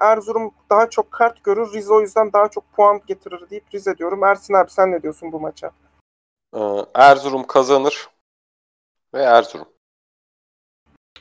[0.00, 1.72] Erzurum daha çok kart görür.
[1.72, 4.24] Rize o yüzden daha çok puan getirir deyip Rize diyorum.
[4.24, 5.70] Ersin abi sen ne diyorsun bu maça?
[6.54, 6.60] Ee,
[6.94, 8.08] Erzurum kazanır
[9.14, 9.68] ve Erzurum.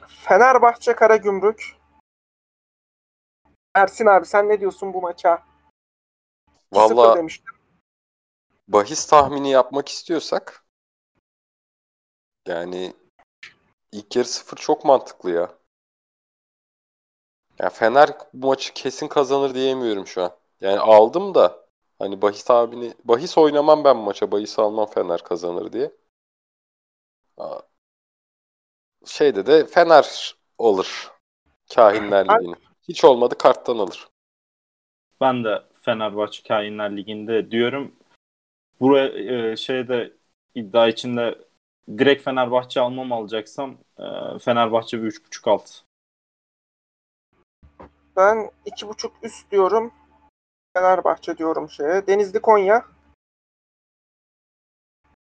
[0.07, 1.75] Fenerbahçe Karagümrük.
[3.75, 5.43] Ersin abi sen ne diyorsun bu maça?
[6.73, 7.54] 2-0 Valla demiştim.
[8.67, 10.65] Bahis tahmini yapmak istiyorsak
[12.47, 12.93] yani
[13.91, 15.57] ilk yarı sıfır çok mantıklı ya.
[17.59, 20.31] Ya Fener bu maçı kesin kazanır diyemiyorum şu an.
[20.61, 21.65] Yani aldım da
[21.99, 24.31] hani bahis tahmini bahis oynamam ben bu maça.
[24.31, 25.91] Bahis almam Fener kazanır diye.
[27.37, 27.59] Aa,
[29.05, 31.11] Şeyde de Fener olur.
[31.75, 32.55] Kahinler Ligi'ni.
[32.87, 34.07] Hiç olmadı karttan alır.
[35.21, 37.95] Ben de Fenerbahçe Kainler Ligi'nde diyorum.
[38.79, 39.07] Buraya
[39.51, 40.13] e, şeyde
[40.55, 41.35] iddia içinde
[41.97, 45.71] direkt Fenerbahçe almam alacaksam e, Fenerbahçe bir 3.5 alt.
[48.15, 49.93] Ben 2.5 üst diyorum.
[50.77, 52.07] Fenerbahçe diyorum şeye.
[52.07, 52.85] Denizli Konya.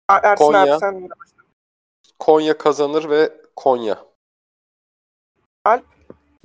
[0.09, 0.75] Ersin Konya.
[0.75, 1.09] abi sen
[2.19, 4.05] Konya kazanır ve Konya.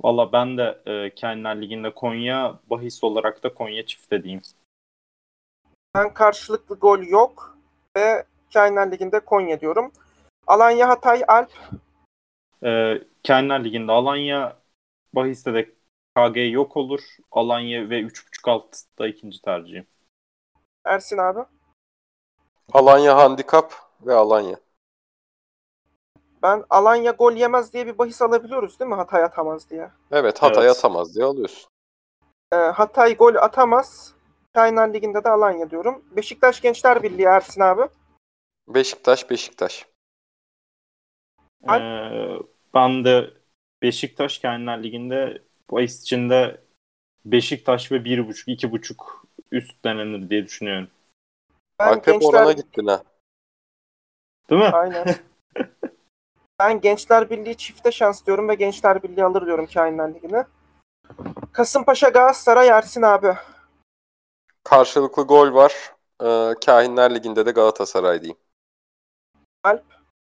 [0.02, 4.42] Valla ben de e, Kainler Ligi'nde Konya bahis olarak da Konya çifte diyeyim.
[5.96, 7.56] Ben karşılıklı gol yok
[7.96, 9.92] ve Kainler Ligi'nde Konya diyorum.
[10.46, 11.50] Alanya Hatay Alp.
[12.64, 14.56] E, Kainler Ligi'nde Alanya
[15.12, 15.74] bahiste de
[16.16, 17.00] KG yok olur.
[17.32, 19.86] Alanya ve 3.5 alt da ikinci tercihim.
[20.84, 21.40] Ersin abi.
[22.72, 24.56] Alanya handikap ve Alanya.
[26.42, 28.94] Ben Alanya gol yemez diye bir bahis alabiliyoruz değil mi?
[28.94, 29.90] Hatay atamaz diye.
[30.10, 30.76] Evet Hatay Evet.
[30.76, 31.68] atamaz diye alıyorsun.
[32.52, 34.15] Ee, Hatay gol atamaz.
[34.56, 36.04] Şahinler Ligi'nde de Alanya diyorum.
[36.16, 37.82] Beşiktaş Gençler Birliği Ersin abi.
[38.68, 39.86] Beşiktaş Beşiktaş.
[41.70, 41.78] Ee,
[42.74, 43.30] ben de
[43.82, 46.60] Beşiktaş Kendiler Ligi'nde bahis içinde
[47.24, 48.94] Beşiktaş ve 1.5 2.5
[49.52, 50.88] üst denenir diye düşünüyorum.
[51.78, 53.02] Ben Akrep Gençler orana gittin ha.
[54.50, 54.68] Değil mi?
[54.68, 55.06] Aynen.
[56.58, 60.44] ben Gençler Birliği çifte şans diyorum ve Gençler Birliği alır diyorum Kainler Ligi'ne.
[61.52, 63.34] Kasımpaşa Galatasaray Ersin abi.
[64.66, 65.94] Karşılıklı gol var.
[66.22, 68.38] Ee, Kahinler Ligi'nde de Galatasaray diyeyim.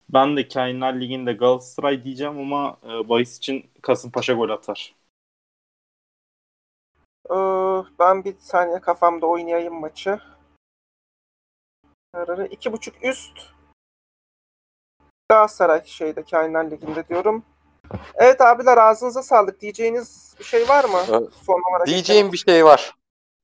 [0.10, 4.96] Ben de Kainler Ligi'nde Galatasaray diyeceğim ama e, bahis için Kasımpaşa gol atar.
[7.30, 7.36] Ee,
[8.00, 10.20] ben bir saniye kafamda oynayayım maçı.
[12.14, 13.40] Kararı iki buçuk üst.
[15.30, 17.46] Galatasaray şeyde Kainler Ligi'nde diyorum.
[18.16, 19.62] Evet abiler ağzınıza sağlık.
[19.62, 21.00] Diyeceğiniz bir şey var mı?
[21.10, 21.34] Evet.
[21.46, 21.88] Son olarak.
[21.88, 22.99] Diyeceğim bir şey var.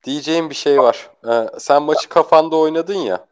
[0.05, 1.09] Diyeceğim bir şey var.
[1.27, 3.27] Ee, sen maçı kafanda oynadın ya.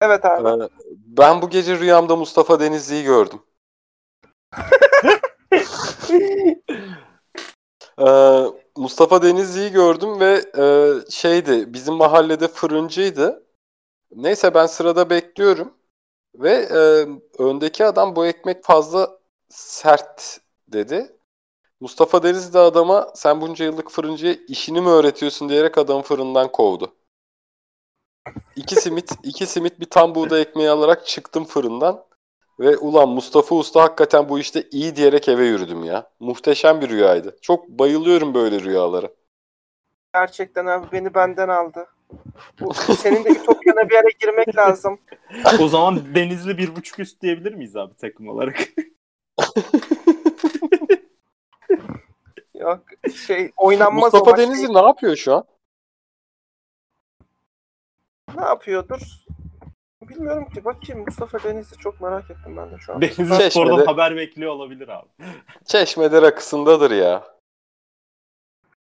[0.00, 0.64] Evet abi.
[0.64, 3.42] Ee, ben bu gece rüyamda Mustafa Denizli'yi gördüm.
[8.00, 8.44] Ee,
[8.76, 10.64] Mustafa Denizli'yi gördüm ve e,
[11.10, 13.46] şeydi bizim mahallede fırıncıydı.
[14.14, 15.74] Neyse ben sırada bekliyorum
[16.34, 17.06] ve e,
[17.42, 19.18] öndeki adam bu ekmek fazla
[19.48, 21.16] sert dedi.
[21.82, 26.94] Mustafa Denizli de adama sen bunca yıllık fırıncıya işini mi öğretiyorsun diyerek adamı fırından kovdu.
[28.56, 32.04] İki simit, iki simit bir tam buğday ekmeği alarak çıktım fırından.
[32.60, 36.10] Ve ulan Mustafa Usta hakikaten bu işte iyi diyerek eve yürüdüm ya.
[36.20, 37.36] Muhteşem bir rüyaydı.
[37.40, 39.08] Çok bayılıyorum böyle rüyalara.
[40.14, 41.86] Gerçekten abi beni benden aldı.
[42.60, 44.98] Bu, senin de Ütopya'na bir yere girmek lazım.
[45.60, 48.58] o zaman Denizli 1.5 üst diyebilir miyiz abi takım olarak?
[52.54, 52.84] Yok
[53.26, 54.38] şey oynanmaz o Mustafa maç.
[54.40, 55.44] Denizli ne yapıyor şu an?
[58.34, 59.00] Ne yapıyordur?
[60.02, 60.64] Bilmiyorum ki.
[60.64, 63.02] Bakayım Mustafa Denizli çok merak ettim ben de şu an.
[63.02, 65.08] Denizli Çeşme'de- Spor'dan haber bekliyor olabilir abi.
[65.64, 67.36] Çeşmede rakısındadır ya.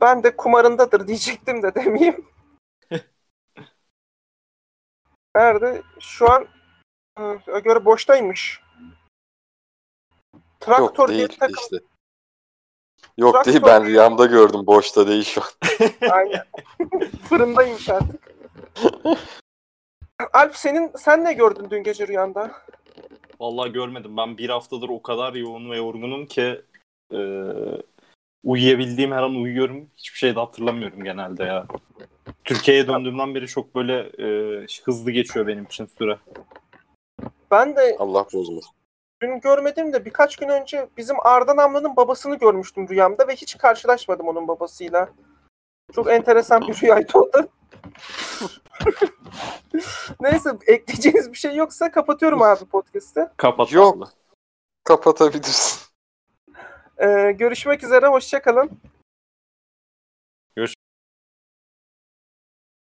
[0.00, 2.26] Ben de kumarındadır diyecektim de demeyeyim.
[5.36, 5.82] Nerede?
[6.00, 6.48] Şu an
[7.64, 8.60] göre boştaymış.
[10.60, 11.56] Traktör Yok diye değil bir takım.
[11.60, 11.76] işte.
[13.18, 14.66] Yok Traktör değil ben rüyamda gördüm.
[14.66, 15.48] Boşta değil şu an.
[16.10, 16.42] Aynen.
[17.28, 18.34] Fırındaymış artık.
[20.32, 22.52] Alp senin sen ne gördün dün gece rüyanda?
[23.40, 24.16] Vallahi görmedim.
[24.16, 26.60] Ben bir haftadır o kadar yoğun ve yorgunum ki
[27.12, 27.18] e,
[28.44, 29.90] uyuyabildiğim her an uyuyorum.
[29.96, 31.66] Hiçbir şey de hatırlamıyorum genelde ya.
[32.44, 36.18] Türkiye'ye döndüğümden beri çok böyle e, hızlı geçiyor benim için süre.
[37.50, 38.77] Ben de Allah bozmasın.
[39.22, 44.28] Dün görmedim de birkaç gün önce bizim Arda Namlı'nın babasını görmüştüm rüyamda ve hiç karşılaşmadım
[44.28, 45.08] onun babasıyla.
[45.92, 47.48] Çok enteresan bir rüyaydı o da.
[50.20, 53.32] Neyse ekleyeceğiniz bir şey yoksa kapatıyorum abi podcast'ı.
[53.36, 54.08] Kapat Yok.
[54.84, 55.88] Kapatabilirsin.
[56.98, 58.70] Ee, görüşmek üzere, hoşçakalın.